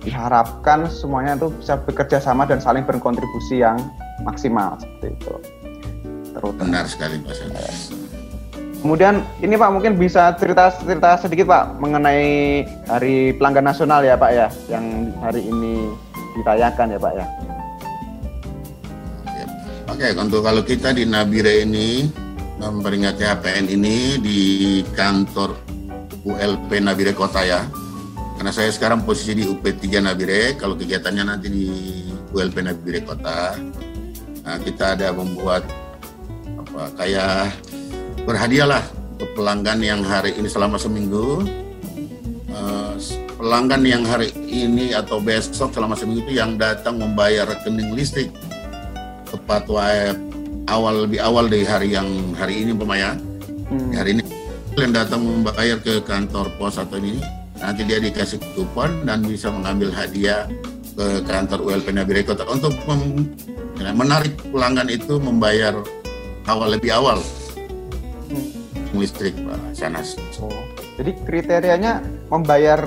diharapkan 0.00 0.88
semuanya 0.88 1.36
itu 1.36 1.52
bisa 1.52 1.76
bekerja 1.76 2.16
sama 2.16 2.48
dan 2.48 2.64
saling 2.64 2.82
berkontribusi 2.88 3.60
yang 3.60 3.76
maksimal 4.24 4.80
seperti 4.80 5.20
itu. 5.20 5.34
Terutama. 6.32 6.64
Benar 6.64 6.88
sekali 6.88 7.20
Pak 7.20 8.05
Kemudian 8.82 9.24
ini 9.42 9.58
Pak 9.58 9.70
mungkin 9.72 9.98
bisa 9.98 10.36
cerita-cerita 10.38 11.18
sedikit 11.18 11.50
Pak 11.50 11.80
mengenai 11.82 12.62
Hari 12.86 13.34
Pelanggan 13.34 13.66
Nasional 13.66 14.04
ya 14.06 14.14
Pak 14.14 14.30
ya 14.30 14.46
yang 14.70 15.10
hari 15.18 15.42
ini 15.42 15.90
dirayakan 16.38 16.94
ya 16.94 16.98
Pak 17.00 17.12
ya. 17.16 17.26
Oke, 19.86 20.12
untuk 20.18 20.44
kalau 20.44 20.60
kita 20.60 20.92
di 20.92 21.08
Nabire 21.08 21.64
ini 21.64 22.10
memperingati 22.60 23.24
HPN 23.24 23.64
ini 23.72 24.20
di 24.20 24.40
kantor 24.92 25.56
ULP 26.26 26.82
Nabire 26.82 27.16
Kota 27.16 27.40
ya. 27.46 27.64
Karena 28.36 28.52
saya 28.52 28.68
sekarang 28.68 29.08
posisi 29.08 29.32
di 29.32 29.48
UP3 29.48 30.04
Nabire, 30.04 30.60
kalau 30.60 30.76
kegiatannya 30.76 31.24
nanti 31.24 31.48
di 31.48 31.66
ULP 32.36 32.60
Nabire 32.60 33.00
Kota, 33.00 33.56
nah 34.44 34.60
kita 34.60 34.98
ada 34.98 35.16
membuat 35.16 35.64
apa 36.60 36.92
kayak 37.00 37.56
berhadiah 38.26 38.66
lah 38.66 38.84
untuk 39.16 39.30
pelanggan 39.38 39.78
yang 39.80 40.02
hari 40.02 40.34
ini 40.34 40.50
selama 40.50 40.76
seminggu. 40.76 41.46
Uh, 42.50 42.98
pelanggan 43.36 43.84
yang 43.84 44.02
hari 44.02 44.32
ini 44.48 44.96
atau 44.96 45.20
besok 45.20 45.70
selama 45.70 45.94
seminggu 45.94 46.24
itu 46.26 46.40
yang 46.40 46.56
datang 46.56 46.96
membayar 46.96 47.44
rekening 47.44 47.92
listrik 47.92 48.32
tepat 49.28 49.68
awal 50.66 51.04
lebih 51.04 51.20
awal 51.20 51.44
dari 51.44 51.68
hari 51.68 51.92
yang 51.92 52.08
hari 52.32 52.64
ini 52.64 52.72
pemaya 52.72 53.12
hmm. 53.68 53.92
hari 53.92 54.16
ini 54.16 54.22
yang 54.80 54.92
datang 54.96 55.20
membayar 55.20 55.76
ke 55.80 56.00
kantor 56.04 56.48
pos 56.56 56.80
atau 56.80 56.96
ini 56.96 57.20
nanti 57.60 57.84
dia 57.84 58.00
dikasih 58.00 58.40
kupon 58.56 59.04
dan 59.04 59.24
bisa 59.24 59.52
mengambil 59.52 59.92
hadiah 59.92 60.48
ke 60.96 61.20
kantor 61.28 61.60
ULP 61.60 61.92
Nabire 61.92 62.24
Kota 62.24 62.44
untuk 62.48 62.72
mem, 62.88 63.28
menarik 63.92 64.32
pelanggan 64.48 64.88
itu 64.88 65.20
membayar 65.20 65.76
awal 66.48 66.72
lebih 66.72 66.92
awal. 66.92 67.20
Listrik 68.94 69.34
Pak 69.42 69.58
Sanas. 69.74 70.14
Oh, 70.38 70.52
jadi 71.00 71.16
kriterianya 71.26 72.04
membayar 72.30 72.80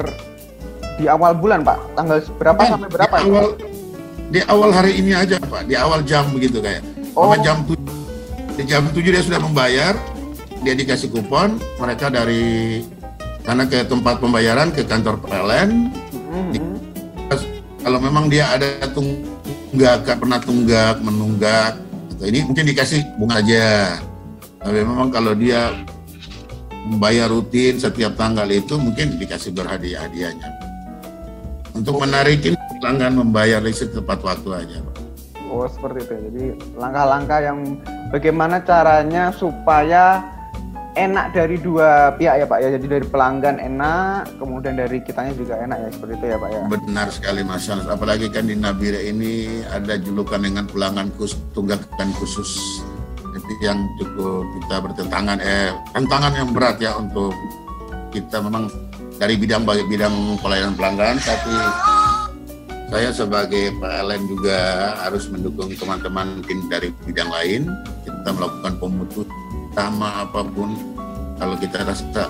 di 0.99 1.07
awal 1.07 1.35
bulan 1.35 1.63
Pak, 1.63 1.95
tanggal 1.95 2.17
berapa 2.35 2.61
eh, 2.63 2.69
sampai 2.69 2.89
berapa? 2.91 3.15
Di 3.19 3.27
awal, 3.27 3.47
di 4.29 4.39
awal 4.47 4.69
hari 4.75 4.91
ini 4.99 5.11
aja 5.15 5.39
Pak, 5.39 5.67
di 5.67 5.75
awal 5.75 6.03
jam 6.07 6.27
begitu 6.31 6.59
kayak. 6.63 6.83
Oh. 7.17 7.35
jam 7.43 7.65
7, 7.67 7.75
di 8.55 8.63
jam 8.63 8.85
7 8.87 8.95
dia 9.01 9.23
sudah 9.25 9.41
membayar, 9.43 9.97
dia 10.63 10.73
dikasih 10.77 11.11
kupon, 11.11 11.59
mereka 11.81 12.07
dari 12.07 12.79
karena 13.49 13.65
ke 13.65 13.81
tempat 13.87 14.21
pembayaran 14.21 14.69
ke 14.69 14.85
kantor 14.85 15.17
PLN 15.25 15.89
mm-hmm. 16.13 16.77
kalau 17.81 17.97
memang 17.97 18.29
dia 18.29 18.45
ada 18.53 18.85
tunggak 18.93 20.05
pernah 20.05 20.37
tunggak 20.37 21.01
menunggak 21.01 21.73
atau 22.13 22.25
ini 22.29 22.45
mungkin 22.45 22.69
dikasih 22.69 23.01
bunga 23.17 23.41
aja 23.41 23.97
tapi 24.59 24.83
memang 24.83 25.09
kalau 25.09 25.33
dia 25.35 25.71
membayar 26.89 27.27
rutin 27.29 27.79
setiap 27.79 28.15
tanggal 28.15 28.47
itu 28.49 28.75
mungkin 28.79 29.19
dikasih 29.19 29.51
berhadiah-hadiahnya 29.55 30.49
untuk 31.75 32.01
menarikin 32.01 32.55
pelanggan 32.79 33.15
membayar 33.19 33.59
listrik 33.59 33.93
tepat 33.93 34.19
waktu 34.23 34.49
aja 34.65 34.79
Oh 35.49 35.65
seperti 35.65 36.05
itu. 36.05 36.15
Jadi 36.29 36.45
langkah-langkah 36.77 37.39
yang 37.41 37.81
bagaimana 38.13 38.61
caranya 38.61 39.33
supaya 39.33 40.21
enak 40.93 41.33
dari 41.33 41.57
dua 41.57 42.13
pihak 42.15 42.43
ya 42.43 42.45
Pak 42.45 42.59
ya. 42.61 42.69
Jadi 42.77 42.85
dari 42.85 43.05
pelanggan 43.09 43.57
enak, 43.57 44.37
kemudian 44.37 44.77
dari 44.77 45.01
kitanya 45.01 45.33
juga 45.33 45.57
enak 45.57 45.77
ya 45.81 45.89
seperti 45.89 46.13
itu 46.21 46.25
ya 46.29 46.37
Pak 46.37 46.49
ya. 46.53 46.61
Benar 46.69 47.07
sekali 47.09 47.41
Mas 47.41 47.65
Hans. 47.65 47.89
Apalagi 47.89 48.29
kan 48.29 48.45
di 48.45 48.53
Nabire 48.53 49.01
ini 49.09 49.65
ada 49.65 49.97
julukan 49.97 50.37
dengan 50.37 50.69
pelanggan 50.69 51.09
khusus 51.17 51.41
tunggakan 51.57 52.13
khusus. 52.21 52.85
Yang 53.57 53.79
cukup 53.97 54.45
kita 54.61 54.75
bertentangan. 54.85 55.37
Eh 55.41 55.73
tantangan 55.97 56.31
yang 56.37 56.49
berat 56.53 56.77
ya 56.77 56.93
untuk 56.95 57.33
kita 58.13 58.45
memang 58.45 58.69
dari 59.17 59.35
bidang 59.35 59.65
bidang 59.65 60.37
pelayanan 60.39 60.73
pelanggan 60.77 61.15
tapi 61.19 61.53
saya 62.89 63.13
sebagai 63.13 63.69
PLN 63.77 64.21
juga 64.25 64.57
harus 65.05 65.29
mendukung 65.29 65.69
teman-teman 65.73 66.41
mungkin 66.41 66.57
dari 66.69 66.93
bidang 67.05 67.29
lain. 67.29 67.61
Kita 68.05 68.29
melakukan 68.33 68.73
pemutus 68.81 69.27
sama 69.73 70.25
apa 70.25 70.41
pun. 70.45 70.73
Kalau 71.39 71.55
kita 71.55 71.87
rasa 71.87 72.27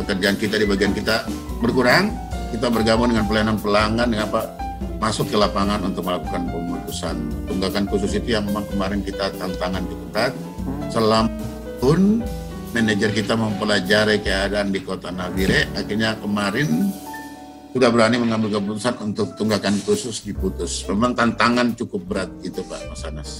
pekerjaan 0.00 0.36
kita 0.40 0.56
di 0.56 0.64
bagian 0.64 0.96
kita 0.96 1.28
berkurang 1.60 2.08
kita 2.50 2.66
bergabung 2.72 3.12
dengan 3.12 3.28
pelayanan 3.28 3.56
pelanggan 3.60 4.08
dengan 4.10 4.26
apa 4.32 4.59
masuk 5.00 5.32
ke 5.32 5.36
lapangan 5.36 5.80
untuk 5.84 6.04
melakukan 6.04 6.44
pemutusan 6.48 7.16
tunggakan 7.48 7.84
khusus 7.88 8.16
itu 8.16 8.36
yang 8.36 8.44
memang 8.44 8.64
kemarin 8.68 9.00
kita 9.00 9.32
tantangan 9.36 9.82
cukup 9.88 10.08
berat 10.12 10.34
selama 10.92 11.32
pun 11.80 12.20
manajer 12.76 13.10
kita 13.10 13.34
mempelajari 13.34 14.20
keadaan 14.20 14.70
di 14.70 14.80
kota 14.84 15.08
Nabire 15.10 15.66
akhirnya 15.74 16.14
kemarin 16.20 16.92
sudah 17.70 17.88
berani 17.90 18.18
mengambil 18.18 18.58
keputusan 18.58 18.98
untuk 18.98 19.38
tunggakan 19.38 19.78
khusus 19.86 20.26
diputus. 20.26 20.82
Memang 20.90 21.14
tantangan 21.14 21.70
cukup 21.78 22.02
berat 22.02 22.30
itu 22.42 22.66
Pak 22.66 22.90
Mas 22.90 23.02
Anas. 23.06 23.30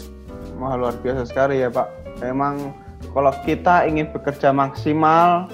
Wah 0.55 0.79
luar 0.79 0.95
biasa 1.03 1.27
sekali 1.27 1.59
ya 1.59 1.69
Pak. 1.73 2.23
Memang 2.23 2.71
kalau 3.11 3.33
kita 3.43 3.91
ingin 3.91 4.07
bekerja 4.15 4.55
maksimal 4.55 5.51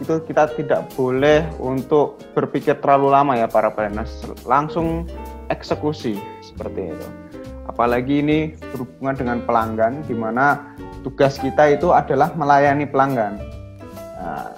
itu 0.00 0.20
kita 0.28 0.52
tidak 0.56 0.92
boleh 0.92 1.46
untuk 1.56 2.20
berpikir 2.36 2.76
terlalu 2.84 3.08
lama 3.12 3.32
ya 3.36 3.48
para 3.48 3.72
planners 3.72 4.12
langsung 4.44 5.08
eksekusi 5.48 6.20
seperti 6.44 6.92
itu. 6.92 7.08
Apalagi 7.66 8.22
ini 8.22 8.38
berhubungan 8.72 9.14
dengan 9.16 9.38
pelanggan 9.42 9.92
di 10.06 10.14
mana 10.14 10.76
tugas 11.02 11.40
kita 11.40 11.72
itu 11.72 11.90
adalah 11.90 12.32
melayani 12.36 12.86
pelanggan. 12.86 13.40
Nah, 14.20 14.54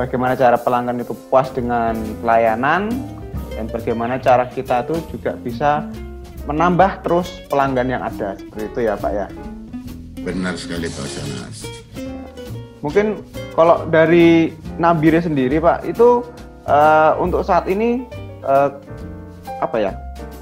bagaimana 0.00 0.34
cara 0.34 0.58
pelanggan 0.58 1.00
itu 1.00 1.14
puas 1.28 1.48
dengan 1.52 1.96
pelayanan 2.20 2.90
dan 3.56 3.64
bagaimana 3.72 4.20
cara 4.20 4.48
kita 4.52 4.84
itu 4.84 5.00
juga 5.16 5.32
bisa 5.40 5.86
menambah 6.46 7.02
terus 7.02 7.42
pelanggan 7.50 7.88
yang 7.90 8.02
ada 8.04 8.38
seperti 8.38 8.64
itu 8.70 8.80
ya 8.86 8.94
Pak 8.94 9.12
ya? 9.12 9.26
Benar 10.22 10.54
sekali 10.58 10.90
Pak 10.90 11.06
Sanas 11.06 11.58
Mungkin 12.84 13.18
kalau 13.56 13.88
dari 13.88 14.52
Nabire 14.76 15.24
sendiri 15.24 15.56
Pak, 15.56 15.88
itu 15.88 16.20
uh, 16.68 17.16
untuk 17.16 17.40
saat 17.40 17.64
ini 17.72 18.04
uh, 18.44 18.68
apa 19.64 19.76
ya 19.80 19.92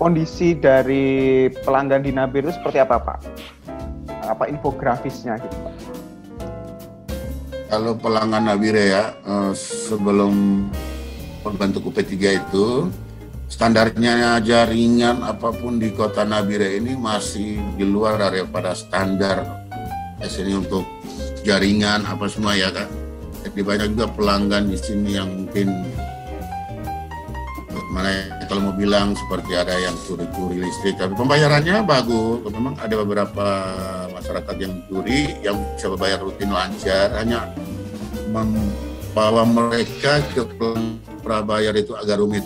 kondisi 0.02 0.59
dari 0.59 1.47
pelanggan 1.62 2.02
di 2.02 2.11
Nabire 2.11 2.50
itu 2.50 2.59
seperti 2.59 2.83
apa 2.83 2.99
Pak? 2.99 3.18
Apa 4.26 4.50
infografisnya 4.50 5.38
gitu 5.38 5.56
Pak? 5.62 5.75
Kalau 7.71 7.94
pelanggan 7.94 8.50
Nabire 8.50 8.85
ya 8.90 9.14
uh, 9.23 9.54
sebelum 9.54 10.66
membentuk 11.47 11.87
UP3 11.94 12.11
itu 12.18 12.90
standarnya 13.47 14.42
jaringan 14.42 15.23
apa 15.23 15.54
pun 15.54 15.78
di 15.78 15.94
kota 15.94 16.26
Nabire 16.26 16.83
ini 16.83 16.99
masih 16.99 17.62
di 17.78 17.87
luar 17.87 18.18
daripada 18.18 18.75
standar 18.75 19.62
ini 20.25 20.56
untuk 20.56 20.83
jaringan 21.44 22.02
apa 22.09 22.26
semua 22.26 22.59
ya 22.59 22.75
kan. 22.75 23.04
Jadi 23.45 23.61
banyak 23.61 23.87
juga 23.93 24.07
pelanggan 24.09 24.73
di 24.73 24.79
sini 24.81 25.21
yang 25.21 25.29
mungkin 25.29 25.69
mana 27.95 28.11
kalau 28.51 28.71
mau 28.71 28.75
bilang 28.75 29.15
seperti 29.15 29.55
ada 29.55 29.71
yang 29.79 29.95
curi-curi 30.03 30.67
listrik 30.67 30.99
tapi 30.99 31.15
pembayarannya 31.15 31.85
bagus. 31.87 32.43
Memang 32.51 32.75
ada 32.81 32.95
beberapa 33.05 33.47
masyarakat 34.11 34.57
yang 34.59 34.75
curi 34.91 35.39
yang 35.45 35.57
bisa 35.77 35.93
bayar 35.95 36.19
rutin 36.25 36.51
lancar. 36.51 37.15
Hanya 37.15 37.53
membawa 38.33 39.47
mereka 39.47 40.19
ke 40.35 40.43
prabayar 41.23 41.77
itu 41.79 41.95
agak 41.95 42.19
rumit 42.19 42.43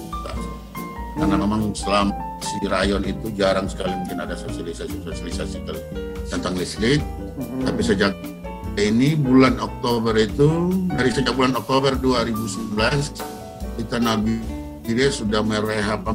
karena 1.19 1.35
memang 1.35 1.75
selama 1.75 2.15
si 2.39 2.63
rayon 2.71 3.03
itu 3.03 3.27
jarang 3.35 3.67
sekali 3.67 3.91
mungkin 3.91 4.23
ada 4.23 4.39
sosialisasi 4.39 5.03
sosialisasi 5.03 5.59
tentang 6.31 6.55
listrik. 6.55 7.03
Tapi 7.67 7.81
sejak 7.83 8.15
ini 8.79 9.19
bulan 9.19 9.59
Oktober 9.59 10.15
itu 10.15 10.71
dari 10.95 11.11
sejak 11.11 11.35
bulan 11.35 11.59
Oktober 11.59 11.99
2019 11.99 12.79
kita 13.79 13.99
Nabi 13.99 14.39
dia 14.89 15.13
sudah 15.13 15.45
merehab 15.45 16.09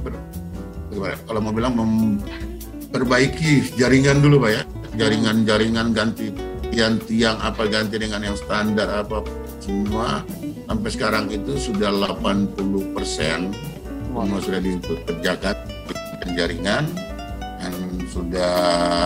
kalau 1.25 1.41
mau 1.41 1.53
bilang 1.53 1.73
memperbaiki 1.77 3.77
jaringan 3.77 4.21
dulu 4.21 4.45
pak 4.45 4.51
ya. 4.53 4.63
Jaringan-jaringan 4.93 5.97
ganti 5.97 6.29
tiang-tiang 6.69 7.41
apa 7.41 7.65
ganti 7.65 7.97
dengan 7.97 8.21
yang 8.21 8.37
standar 8.37 9.01
apa 9.01 9.25
semua. 9.57 10.21
Sampai 10.69 10.89
sekarang 10.93 11.25
itu 11.33 11.57
sudah 11.57 11.89
80 11.89 12.93
persen 12.93 13.49
semua 14.13 14.37
sudah 14.37 14.61
dikerjakan 14.61 15.55
jaringan 16.37 16.85
dan 17.57 17.73
sudah 18.13 19.01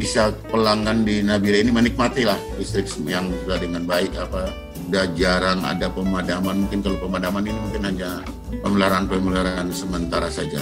bisa 0.00 0.32
pelanggan 0.48 1.04
di 1.04 1.20
Nabire 1.20 1.60
ini 1.60 1.68
menikmati 1.68 2.24
lah 2.24 2.40
listrik 2.56 2.88
yang 3.04 3.28
sudah 3.44 3.60
dengan 3.60 3.84
baik 3.84 4.16
apa 4.16 4.48
sudah 4.90 5.06
jarang 5.14 5.60
ada 5.62 5.86
pemadaman. 5.86 6.66
Mungkin 6.66 6.82
kalau 6.82 6.98
pemadaman 6.98 7.46
ini 7.46 7.54
mungkin 7.54 7.82
hanya 7.86 8.10
pemeliharaan-pemeliharaan 8.58 9.70
sementara 9.70 10.26
saja. 10.26 10.58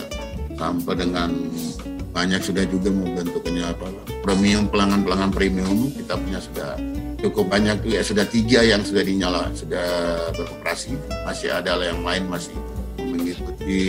Sampai 0.53 1.01
dengan 1.01 1.33
banyak 2.13 2.43
sudah 2.43 2.67
juga 2.69 2.91
mau 2.91 3.09
bentuknya 3.15 3.71
apa 3.71 3.89
premium 4.27 4.67
pelanggan-pelanggan 4.67 5.31
premium 5.31 5.89
kita 5.95 6.19
punya 6.19 6.45
sudah 6.45 6.77
cukup 7.25 7.47
banyak. 7.49 7.81
Ya 7.89 8.05
sudah 8.05 8.29
tiga 8.29 8.61
yang 8.61 8.85
sudah 8.85 9.01
dinyala 9.01 9.49
sudah 9.57 9.89
beroperasi. 10.37 10.93
Masih 11.25 11.49
ada 11.49 11.79
yang 11.81 12.05
lain 12.05 12.29
masih 12.29 12.53
mengikuti 13.01 13.81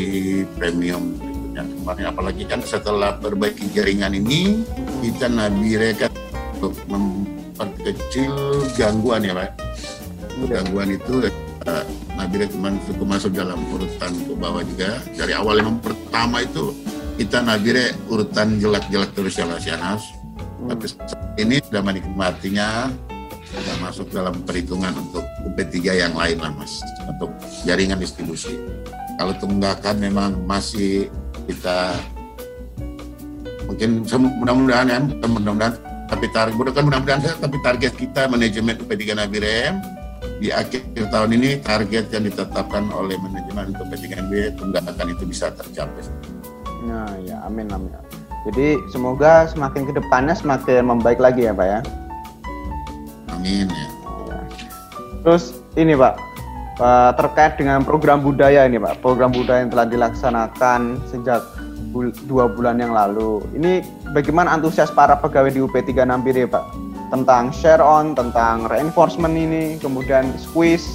premium 0.55 1.19
yang 1.59 1.69
kemarin. 1.69 2.05
Apalagi 2.11 2.43
kan 2.47 2.59
setelah 2.63 3.19
perbaiki 3.19 3.69
jaringan 3.75 4.15
ini 4.15 4.63
kita 5.03 5.27
nabirekan 5.27 6.11
untuk 6.59 6.73
memperkecil 6.87 8.33
gangguan 8.79 9.27
ya 9.27 9.35
Pak. 9.35 9.49
Gangguan 10.47 10.95
itu 10.95 11.27
uh, 11.67 11.83
nabire 12.15 12.47
cuma 12.47 12.71
cukup 12.87 13.07
masuk 13.19 13.31
dalam 13.35 13.59
urutan 13.75 14.11
ke 14.15 14.33
bawah 14.35 14.63
juga. 14.63 15.03
Dari 15.15 15.33
awal 15.35 15.59
yang 15.59 15.77
pertama 15.83 16.43
itu 16.43 16.71
kita 17.19 17.43
nabire 17.43 17.91
urutan 18.07 18.55
jelek-jelek 18.59 19.11
terus 19.11 19.35
ya 19.35 19.43
Mas 19.43 19.67
Yanas. 19.67 20.03
Hmm. 20.59 20.75
tapi 20.75 20.91
ini 21.39 21.55
sudah 21.63 21.79
menikmatinya 21.79 22.91
sudah 23.47 23.75
masuk 23.79 24.07
dalam 24.11 24.35
perhitungan 24.43 24.91
untuk 24.91 25.23
UP3 25.47 25.75
yang 26.03 26.13
lain 26.13 26.37
lah 26.37 26.51
Mas 26.51 26.83
untuk 27.07 27.31
jaringan 27.63 27.97
distribusi. 27.97 28.59
Kalau 29.19 29.35
tunggakan 29.35 29.99
memang 29.99 30.31
masih 30.47 31.11
kita 31.49 31.97
mungkin 33.65 34.05
mudah-mudahan 34.05 34.85
ya 34.85 34.99
mudah-mudahan 35.01 35.73
tapi 36.05 36.25
target 36.29 36.53
mudah 36.53 36.73
mudah-mudahan 36.77 37.21
tapi 37.41 37.57
target 37.65 37.93
kita 37.97 38.29
manajemen 38.29 38.77
UP3 38.77 39.17
Nabirem 39.17 39.81
di 40.37 40.53
akhir 40.53 40.85
tahun 41.09 41.35
ini 41.35 41.59
target 41.65 42.13
yang 42.13 42.29
ditetapkan 42.29 42.93
oleh 42.93 43.17
manajemen 43.19 43.75
untuk 43.75 43.91
P3NB 43.91 44.55
tunggakan 44.55 45.07
itu 45.11 45.23
bisa 45.27 45.51
tercapai. 45.51 46.05
Nah 46.87 47.11
ya 47.27 47.43
amin 47.43 47.67
amin. 47.73 47.91
Jadi 48.47 48.79
semoga 48.87 49.51
semakin 49.51 49.83
ke 49.83 49.93
depannya 49.99 50.31
semakin 50.31 50.87
membaik 50.87 51.19
lagi 51.19 51.49
ya 51.49 51.51
Pak 51.51 51.67
ya. 51.67 51.79
Amin 53.35 53.67
ya. 53.67 53.87
Terus 55.19 55.59
ini 55.75 55.99
Pak, 55.99 56.15
uh, 56.79 57.11
terkait 57.13 57.59
dengan 57.59 57.83
program 57.83 58.23
budaya 58.23 58.65
ini 58.65 58.79
Pak, 58.79 59.03
program 59.03 59.29
budaya 59.35 59.67
yang 59.67 59.71
telah 59.71 59.87
dilaksanakan 59.87 60.97
sejak 61.11 61.43
dua 62.25 62.49
bulan 62.49 62.79
yang 62.79 62.95
lalu. 62.95 63.43
Ini 63.53 63.83
bagaimana 64.15 64.55
antusias 64.55 64.89
para 64.89 65.19
pegawai 65.19 65.51
di 65.51 65.59
UP3 65.61 66.07
Nampire 66.07 66.47
Pak? 66.47 66.65
Tentang 67.09 67.49
share 67.49 67.81
on, 67.81 68.13
tentang 68.13 68.69
reinforcement 68.69 69.33
ini, 69.33 69.81
kemudian 69.81 70.29
squeeze. 70.37 70.85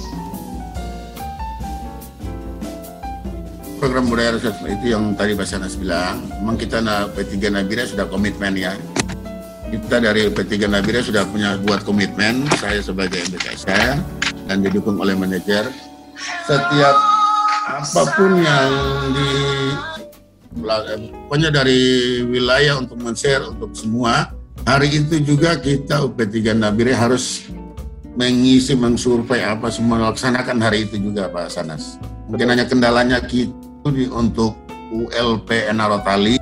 Program 3.75 4.07
budaya 4.07 4.39
itu 4.39 4.85
yang 4.87 5.13
tadi 5.19 5.35
Pak 5.35 5.45
Sanas 5.45 5.75
bilang, 5.75 6.23
memang 6.39 6.55
kita 6.55 6.79
P3 7.11 7.51
Nabire 7.51 7.83
sudah 7.83 8.07
komitmen 8.07 8.55
ya. 8.55 8.73
Kita 9.67 9.99
dari 9.99 10.31
P3 10.31 10.71
Nabire 10.71 11.03
sudah 11.03 11.27
punya 11.27 11.59
buat 11.59 11.83
komitmen, 11.83 12.47
saya 12.55 12.79
sebagai 12.79 13.19
MBKSA, 13.27 13.99
dan 14.45 14.61
didukung 14.61 14.97
oleh 15.01 15.17
manajer. 15.17 15.69
Setiap 16.47 16.95
apa 17.65 18.01
pun 18.15 18.39
yang 18.39 18.71
di 19.11 19.29
pokoknya 21.27 21.49
dari 21.51 21.81
wilayah 22.23 22.79
untuk 22.79 23.01
men-share 23.01 23.43
untuk 23.43 23.75
semua. 23.75 24.31
Hari 24.65 24.89
itu 24.89 25.21
juga 25.21 25.61
kita 25.61 26.01
UP3 26.09 26.57
Nabire 26.57 26.97
harus 26.97 27.45
mengisi, 28.17 28.73
mengsurvei 28.73 29.45
apa 29.45 29.69
semua 29.69 30.01
melaksanakan 30.01 30.57
hari 30.57 30.89
itu 30.89 30.97
juga 30.97 31.29
Pak 31.29 31.53
Sanas. 31.53 32.01
Mungkin 32.25 32.49
hanya 32.49 32.65
kendalanya 32.65 33.21
kita 33.21 33.53
untuk 34.09 34.57
ULP 34.89 35.69
Enarotali, 35.69 36.41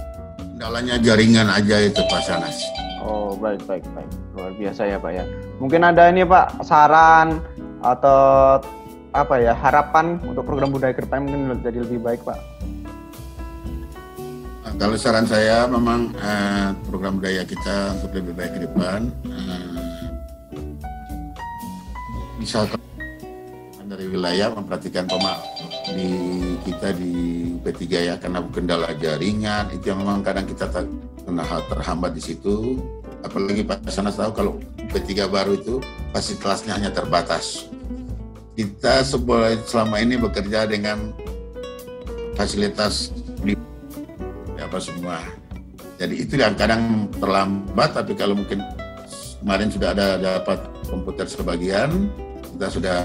kendalanya 0.56 0.96
jaringan 1.04 1.52
aja 1.52 1.84
itu 1.84 2.00
Pak 2.08 2.22
Sanas. 2.24 2.56
Oh 3.04 3.36
baik 3.36 3.60
baik 3.68 3.84
baik 3.92 4.08
luar 4.32 4.56
biasa 4.56 4.82
ya 4.88 4.96
Pak 4.96 5.12
ya. 5.12 5.24
Mungkin 5.60 5.82
ada 5.84 6.08
ini 6.08 6.24
Pak 6.24 6.64
saran 6.64 7.44
atau 7.84 8.58
apa 9.14 9.36
ya 9.38 9.54
harapan 9.54 10.18
untuk 10.26 10.42
program 10.42 10.74
budaya 10.74 10.96
ke 10.96 11.06
depan 11.06 11.28
mungkin 11.28 11.62
jadi 11.62 11.86
lebih 11.86 12.00
baik 12.02 12.26
pak? 12.26 12.40
Nah, 14.66 14.74
kalau 14.80 14.98
saran 14.98 15.30
saya 15.30 15.70
memang 15.70 16.10
uh, 16.18 16.74
program 16.90 17.22
budaya 17.22 17.46
kita 17.46 17.94
untuk 18.00 18.18
lebih 18.18 18.34
baik 18.34 18.52
ke 18.58 18.60
depan 18.66 19.12
uh, 19.30 19.78
bisa 22.42 22.66
dari 23.86 24.10
wilayah 24.10 24.50
memperhatikan 24.58 25.06
pemak 25.06 25.38
di 25.94 26.10
kita 26.66 26.98
di 26.98 27.14
P3 27.62 27.82
ya 28.10 28.16
karena 28.18 28.42
kendala 28.50 28.90
jaringan 28.98 29.70
itu 29.70 29.94
yang 29.94 30.02
memang 30.02 30.26
kadang 30.26 30.50
kita 30.50 30.66
tak 30.74 30.90
hal 31.30 31.62
terhambat 31.70 32.18
di 32.18 32.24
situ. 32.24 32.82
Apalagi 33.24 33.64
Pak 33.64 33.88
Sanas 33.88 34.18
tahu 34.20 34.32
kalau 34.34 34.54
P3 34.92 35.30
baru 35.30 35.56
itu 35.56 35.80
fasilitasnya 36.12 36.76
hanya 36.76 36.92
terbatas 36.92 37.72
kita 38.54 39.02
selama 39.66 39.98
ini 39.98 40.18
bekerja 40.18 40.70
dengan 40.70 41.14
fasilitas 42.38 43.10
apa 44.74 44.78
semua. 44.82 45.22
Jadi 46.02 46.26
itu 46.26 46.34
yang 46.42 46.58
kadang 46.58 47.06
terlambat, 47.22 47.94
tapi 47.94 48.18
kalau 48.18 48.34
mungkin 48.34 48.66
kemarin 49.46 49.70
sudah 49.70 49.94
ada 49.94 50.18
dapat 50.18 50.58
komputer 50.90 51.30
sebagian, 51.30 52.10
kita 52.58 52.68
sudah 52.74 53.00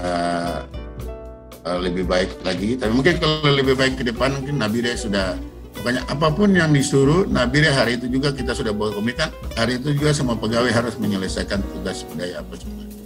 uh, 1.65 1.79
lebih 1.79 2.09
baik 2.09 2.33
lagi. 2.41 2.73
Tapi 2.73 2.89
mungkin 2.89 3.21
kalau 3.21 3.53
lebih 3.53 3.77
baik 3.77 4.01
ke 4.01 4.03
depan 4.09 4.41
mungkin 4.41 4.57
Nabire 4.57 4.97
sudah 4.97 5.37
pokoknya 5.77 6.01
apa 6.09 6.27
pun 6.33 6.49
yang 6.51 6.73
disuruh 6.73 7.29
Nabire 7.29 7.69
hari 7.69 8.01
itu 8.01 8.09
juga 8.09 8.33
kita 8.33 8.57
sudah 8.57 8.73
bawa 8.73 8.97
komitmen 8.97 9.29
hari 9.53 9.77
itu 9.77 9.93
juga 9.93 10.11
semua 10.11 10.35
pegawai 10.35 10.73
harus 10.73 10.97
menyelesaikan 10.97 11.61
tugas 11.77 12.01
budaya 12.09 12.41
apa 12.41 12.53
semua. 12.57 12.98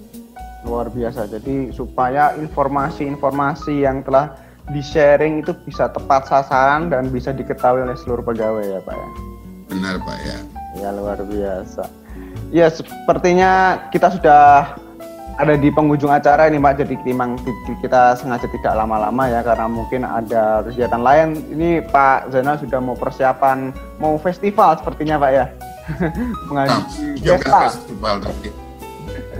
Luar 0.63 0.87
biasa. 0.89 1.27
Jadi 1.27 1.71
supaya 1.75 2.35
informasi-informasi 2.39 3.83
yang 3.83 4.01
telah 4.03 4.35
di-sharing 4.71 5.43
itu 5.43 5.51
bisa 5.67 5.91
tepat 5.91 6.23
sasaran 6.31 6.87
dan 6.87 7.11
bisa 7.11 7.35
diketahui 7.35 7.83
oleh 7.83 7.97
seluruh 7.99 8.23
pegawai 8.23 8.63
ya 8.63 8.79
Pak 8.79 8.95
ya. 8.95 9.09
Benar 9.67 9.95
Pak 9.99 10.17
ya. 10.23 10.37
Ya 10.79 10.89
luar 10.95 11.19
biasa. 11.19 11.83
Ya 12.53 12.69
sepertinya 12.71 13.83
kita 13.91 14.13
sudah 14.13 14.77
ada 15.33 15.57
di 15.57 15.73
penghujung 15.73 16.13
acara 16.13 16.45
ini 16.45 16.61
Pak, 16.61 16.85
jadi 16.85 16.93
memang 17.09 17.41
kita 17.81 18.13
sengaja 18.15 18.45
tidak 18.45 18.73
lama-lama 18.77 19.25
ya 19.25 19.41
karena 19.41 19.65
mungkin 19.65 20.05
ada 20.05 20.61
kegiatan 20.63 21.01
lain. 21.01 21.27
Ini 21.51 21.83
Pak 21.89 22.31
Zainal 22.31 22.61
sudah 22.61 22.79
mau 22.79 22.93
persiapan 22.93 23.73
mau 23.97 24.15
festival 24.21 24.77
sepertinya 24.77 25.17
Pak 25.17 25.31
ya. 25.33 25.45
Mengaji 26.47 26.79
nah, 27.27 27.67
festival 27.67 28.15
tapi 28.23 28.62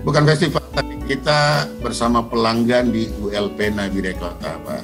bukan 0.04 0.24
festival 0.28 0.64
tapi 0.76 1.00
kita 1.08 1.68
bersama 1.80 2.20
pelanggan 2.24 2.92
di 2.92 3.08
ULP 3.24 3.72
Nabire 3.72 4.14
Kota 4.20 4.60
Pak. 4.62 4.84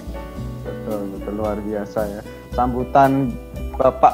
Betul, 0.64 1.02
betul 1.16 1.34
luar 1.36 1.60
biasa 1.60 2.00
ya. 2.08 2.22
Sambutan 2.56 3.36
Bapak 3.80 4.12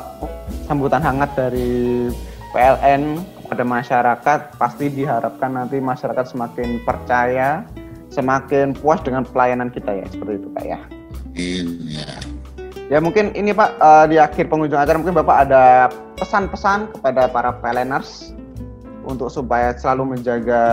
sambutan 0.70 1.02
hangat 1.02 1.34
dari 1.34 2.10
PLN 2.54 3.18
kepada 3.46 3.64
masyarakat 3.66 4.40
pasti 4.58 4.86
diharapkan 4.94 5.58
nanti 5.58 5.82
masyarakat 5.82 6.26
semakin 6.30 6.82
percaya, 6.86 7.66
semakin 8.14 8.78
puas 8.78 9.02
dengan 9.02 9.26
pelayanan 9.26 9.74
kita 9.74 9.90
ya 9.90 10.06
seperti 10.10 10.42
itu 10.42 10.50
Pak 10.54 10.66
ya. 10.66 10.80
Iya. 11.34 12.10
Ya 12.86 13.02
mungkin 13.02 13.34
ini 13.34 13.54
Pak 13.58 13.82
uh, 13.82 14.06
di 14.06 14.22
akhir 14.22 14.46
pengunjung 14.46 14.78
acara 14.78 15.02
mungkin 15.02 15.18
Bapak 15.18 15.50
ada 15.50 15.90
pesan-pesan 16.22 16.94
kepada 16.94 17.26
para 17.34 17.50
PLNers 17.58 18.35
untuk 19.06 19.30
supaya 19.30 19.72
selalu 19.78 20.18
menjaga 20.18 20.64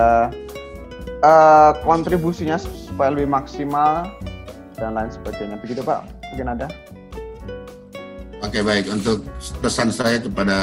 uh, 1.22 1.72
kontribusinya 1.84 2.56
supaya 2.58 3.12
lebih 3.12 3.30
maksimal 3.30 4.08
dan 4.76 4.96
lain 4.96 5.10
sebagainya. 5.12 5.56
Begitu 5.60 5.84
Pak, 5.84 6.08
mungkin 6.32 6.48
ada. 6.56 6.66
Oke 8.42 8.58
baik 8.58 8.90
untuk 8.90 9.22
pesan 9.62 9.94
saya 9.94 10.18
kepada 10.18 10.58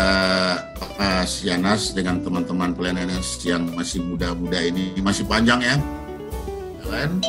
Mas 0.99 1.39
Yanas 1.47 1.95
dengan 1.95 2.19
teman-teman 2.19 2.75
PLNS 2.75 3.39
yang 3.47 3.71
masih 3.71 4.03
muda-muda 4.03 4.59
ini 4.59 4.91
masih 4.99 5.23
panjang 5.23 5.63
ya. 5.63 5.75
Kalian 6.83 7.23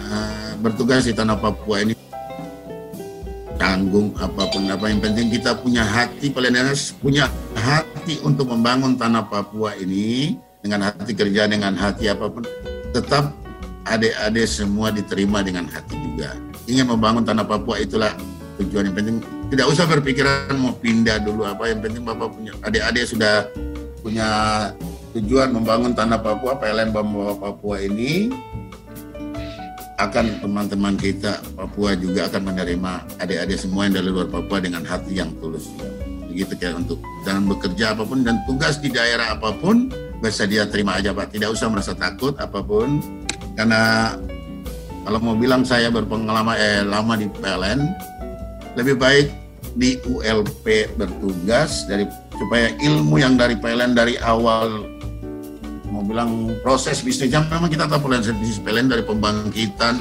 uh, 0.00 0.50
bertugas 0.64 1.04
di 1.04 1.12
tanah 1.12 1.36
Papua 1.36 1.84
ini 1.84 1.92
tanggung 3.60 4.16
apa 4.16 4.48
pun 4.48 4.64
apa 4.72 4.88
yang 4.88 5.04
penting 5.04 5.28
kita 5.28 5.52
punya 5.60 5.84
hati 5.84 6.32
PLNS 6.32 6.96
punya 6.96 7.28
hati 7.52 8.16
untuk 8.24 8.48
membangun 8.48 8.96
tanah 8.96 9.28
Papua 9.28 9.76
ini 9.76 10.40
dengan 10.64 10.88
hati 10.88 11.12
kerja 11.12 11.44
dengan 11.44 11.76
hati 11.76 12.08
apa 12.08 12.32
pun. 12.32 12.48
Tetap 12.96 13.36
adik-adik 13.84 14.48
semua 14.48 14.88
diterima 14.88 15.44
dengan 15.44 15.68
hati 15.68 15.92
juga. 15.92 16.32
Ingin 16.64 16.88
membangun 16.88 17.20
tanah 17.20 17.44
Papua 17.44 17.76
itulah 17.76 18.16
tujuan 18.56 18.88
yang 18.88 18.96
penting. 18.96 19.16
Tidak 19.52 19.66
usah 19.68 19.84
berpikiran 19.84 20.56
mau 20.56 20.72
pindah 20.72 21.20
dulu 21.20 21.44
apa 21.44 21.68
yang 21.68 21.84
penting 21.84 22.06
bapak 22.06 22.32
punya 22.32 22.56
adik-adik 22.64 23.04
sudah 23.04 23.44
punya 24.00 24.28
tujuan 25.12 25.52
membangun 25.52 25.92
tanah 25.92 26.22
Papua 26.22 26.56
PLN 26.56 26.94
Bambawa 26.94 27.34
Papua 27.36 27.82
ini 27.82 28.30
akan 30.08 30.40
teman-teman 30.40 30.94
kita 30.96 31.42
Papua 31.52 31.92
juga 31.92 32.30
akan 32.32 32.52
menerima 32.52 32.92
adik-adik 33.20 33.58
semua 33.60 33.84
yang 33.84 34.00
dari 34.00 34.08
luar 34.08 34.28
Papua 34.32 34.58
dengan 34.62 34.80
hati 34.86 35.20
yang 35.20 35.28
tulus. 35.42 35.68
Begitu 36.30 36.56
kayak 36.56 36.86
untuk 36.86 37.02
dalam 37.26 37.50
bekerja 37.50 37.92
apa 37.92 38.06
pun 38.06 38.24
dan 38.24 38.40
tugas 38.48 38.80
di 38.80 38.88
daerah 38.88 39.36
apa 39.36 39.52
pun 39.52 39.92
bisa 40.24 40.48
dia 40.48 40.64
terima 40.64 40.96
aja 40.96 41.12
Pak. 41.12 41.36
Tidak 41.36 41.48
usah 41.52 41.68
merasa 41.68 41.92
takut 41.92 42.32
apa 42.40 42.64
pun. 42.64 43.02
Karena 43.58 44.14
kalau 45.04 45.18
mau 45.20 45.36
bilang 45.36 45.66
saya 45.66 45.92
berpengalaman 45.92 46.56
eh 46.56 46.80
lama 46.86 47.18
di 47.18 47.26
PLN 47.28 47.80
lebih 48.78 48.96
baik 48.96 49.26
di 49.76 49.98
ULP 50.06 50.96
bertugas 50.96 51.84
dari 51.86 52.08
supaya 52.40 52.72
ilmu 52.80 53.20
yang 53.20 53.36
dari 53.36 53.58
PLN 53.58 53.92
dari 53.92 54.16
awal 54.22 54.99
bilang 56.10 56.58
proses 56.66 57.06
bisnisnya 57.06 57.46
memang 57.46 57.70
kita 57.70 57.86
tahu 57.86 58.10
PLN 58.10 58.34
bisnis 58.42 58.58
PLN 58.58 58.86
dari 58.90 59.02
pembangkitan 59.06 59.94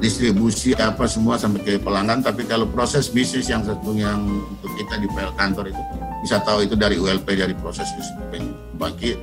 distribusi 0.00 0.72
apa 0.74 1.04
semua 1.04 1.36
sampai 1.36 1.60
ke 1.60 1.72
pelanggan 1.76 2.24
tapi 2.24 2.48
kalau 2.48 2.64
proses 2.64 3.12
bisnis 3.12 3.52
yang 3.52 3.60
satu 3.60 3.92
yang 3.92 4.24
untuk 4.24 4.72
kita 4.80 4.96
di 4.98 5.08
PL 5.12 5.32
kantor 5.36 5.68
itu 5.68 5.82
bisa 6.24 6.40
tahu 6.40 6.64
itu 6.64 6.74
dari 6.74 6.96
ULP 6.96 7.28
dari 7.36 7.52
proses 7.52 7.86
pembangkit 8.32 9.20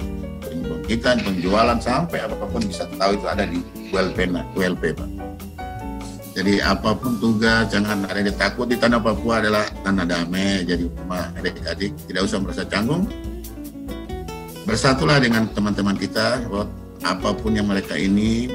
pembangkitan 0.92 1.24
penjualan 1.24 1.80
sampai 1.80 2.20
apa 2.28 2.46
pun 2.52 2.62
bisa 2.68 2.84
tahu 3.00 3.16
itu 3.16 3.26
ada 3.26 3.48
di 3.48 3.64
ULP 3.96 4.18
nah, 4.28 4.44
ULP 4.60 4.92
Pak. 4.92 5.10
Jadi 6.32 6.64
apa 6.64 6.96
pun 6.96 7.20
tugas 7.20 7.68
jangan 7.68 8.08
ada 8.08 8.24
yang 8.24 8.32
takut 8.40 8.64
di 8.68 8.80
tanah 8.80 9.04
Papua 9.04 9.44
adalah 9.44 9.68
tanah 9.84 10.08
damai. 10.08 10.64
Jadi 10.64 10.88
adik-adik 11.36 11.92
tidak 12.08 12.22
usah 12.24 12.40
merasa 12.40 12.64
canggung. 12.68 13.04
Bersatulah 14.66 15.18
dengan 15.18 15.50
teman-teman 15.52 15.98
kita. 15.98 16.42
Apa 17.02 17.34
pun 17.34 17.58
yang 17.58 17.66
mereka 17.66 17.98
ini 17.98 18.46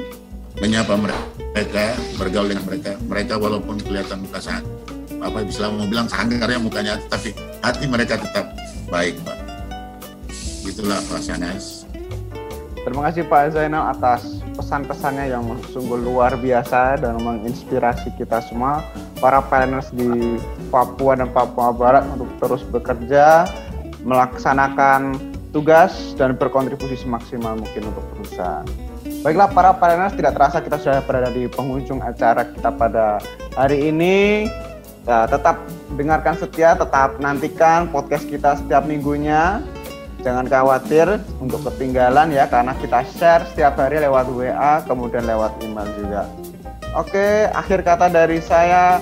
menyapa 0.57 0.95
mereka, 0.95 1.93
bergaul 2.15 2.47
dengan 2.47 2.63
mereka. 2.63 2.95
Mereka 3.03 3.35
walaupun 3.35 3.75
kelihatan 3.83 4.23
muka 4.23 4.39
sangat 4.39 4.63
apa 5.17 5.41
bisa 5.43 5.67
mau 5.67 5.83
bilang 5.89 6.07
sanggar 6.07 6.47
ya 6.47 6.61
mukanya, 6.61 6.95
tapi 7.09 7.33
hati 7.59 7.89
mereka 7.89 8.21
tetap 8.21 8.53
baik, 8.87 9.17
Pak. 9.25 9.37
Itulah 10.63 11.01
Pak 11.09 11.19
Sanas. 11.19 11.83
Terima 12.87 13.11
kasih 13.11 13.27
Pak 13.27 13.51
Zainal 13.51 13.91
atas 13.91 14.39
pesan-pesannya 14.55 15.27
yang 15.27 15.43
sungguh 15.75 15.99
luar 15.99 16.39
biasa 16.39 17.03
dan 17.03 17.19
menginspirasi 17.19 18.15
kita 18.15 18.39
semua 18.47 18.79
para 19.19 19.43
planners 19.43 19.91
di 19.91 20.39
Papua 20.71 21.19
dan 21.19 21.27
Papua 21.35 21.75
Barat 21.75 22.07
untuk 22.15 22.31
terus 22.39 22.63
bekerja, 22.63 23.43
melaksanakan 24.07 25.19
tugas 25.51 26.13
dan 26.19 26.35
berkontribusi 26.35 26.99
semaksimal 26.99 27.57
mungkin 27.59 27.89
untuk 27.89 28.03
perusahaan. 28.15 28.67
Baiklah 29.23 29.49
para 29.51 29.71
planners, 29.75 30.13
tidak 30.13 30.35
terasa 30.35 30.57
kita 30.59 30.77
sudah 30.77 31.01
berada 31.03 31.31
di 31.31 31.47
penghujung 31.47 32.03
acara 32.03 32.47
kita 32.47 32.69
pada 32.75 33.21
hari 33.55 33.89
ini. 33.89 34.47
Ya, 35.07 35.23
tetap 35.23 35.63
dengarkan 35.95 36.35
setia, 36.35 36.75
tetap 36.75 37.15
nantikan 37.23 37.87
podcast 37.87 38.27
kita 38.27 38.59
setiap 38.59 38.83
minggunya 38.83 39.63
Jangan 40.25 40.49
khawatir 40.49 41.21
untuk 41.37 41.61
ketinggalan 41.71 42.33
ya 42.33 42.49
karena 42.49 42.73
kita 42.81 43.05
share 43.15 43.47
setiap 43.53 43.77
hari 43.77 44.01
lewat 44.01 44.27
WA 44.33 44.81
kemudian 44.83 45.23
lewat 45.23 45.55
email 45.61 45.87
juga. 45.95 46.27
Oke, 46.97 47.47
akhir 47.53 47.85
kata 47.85 48.09
dari 48.09 48.41
saya 48.41 48.97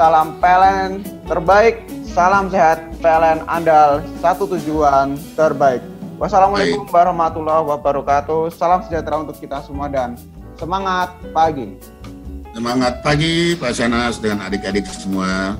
salam 0.00 0.40
PLN 0.40 1.04
terbaik, 1.28 1.84
salam 2.14 2.46
sehat 2.46 2.78
PLN 3.02 3.42
andal, 3.50 3.98
satu 4.22 4.46
tujuan 4.54 5.18
terbaik. 5.34 5.82
Wassalamualaikum 6.14 6.86
warahmatullahi 6.86 7.66
wabarakatuh. 7.74 8.54
Salam 8.54 8.86
sejahtera 8.86 9.18
untuk 9.18 9.34
kita 9.34 9.58
semua 9.66 9.90
dan 9.90 10.14
semangat 10.54 11.10
pagi. 11.34 11.74
Semangat 12.54 13.02
pagi 13.02 13.58
Pak 13.58 13.74
Sanas 13.74 14.22
dengan 14.22 14.46
adik-adik 14.46 14.86
semua. 14.86 15.58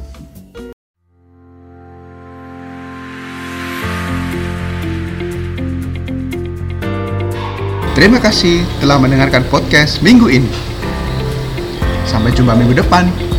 Terima 7.99 8.23
kasih 8.23 8.63
telah 8.79 9.03
mendengarkan 9.03 9.43
podcast 9.51 9.99
minggu 10.07 10.31
ini. 10.31 10.51
Sampai 12.07 12.31
jumpa 12.31 12.55
minggu 12.55 12.79
depan. 12.79 13.34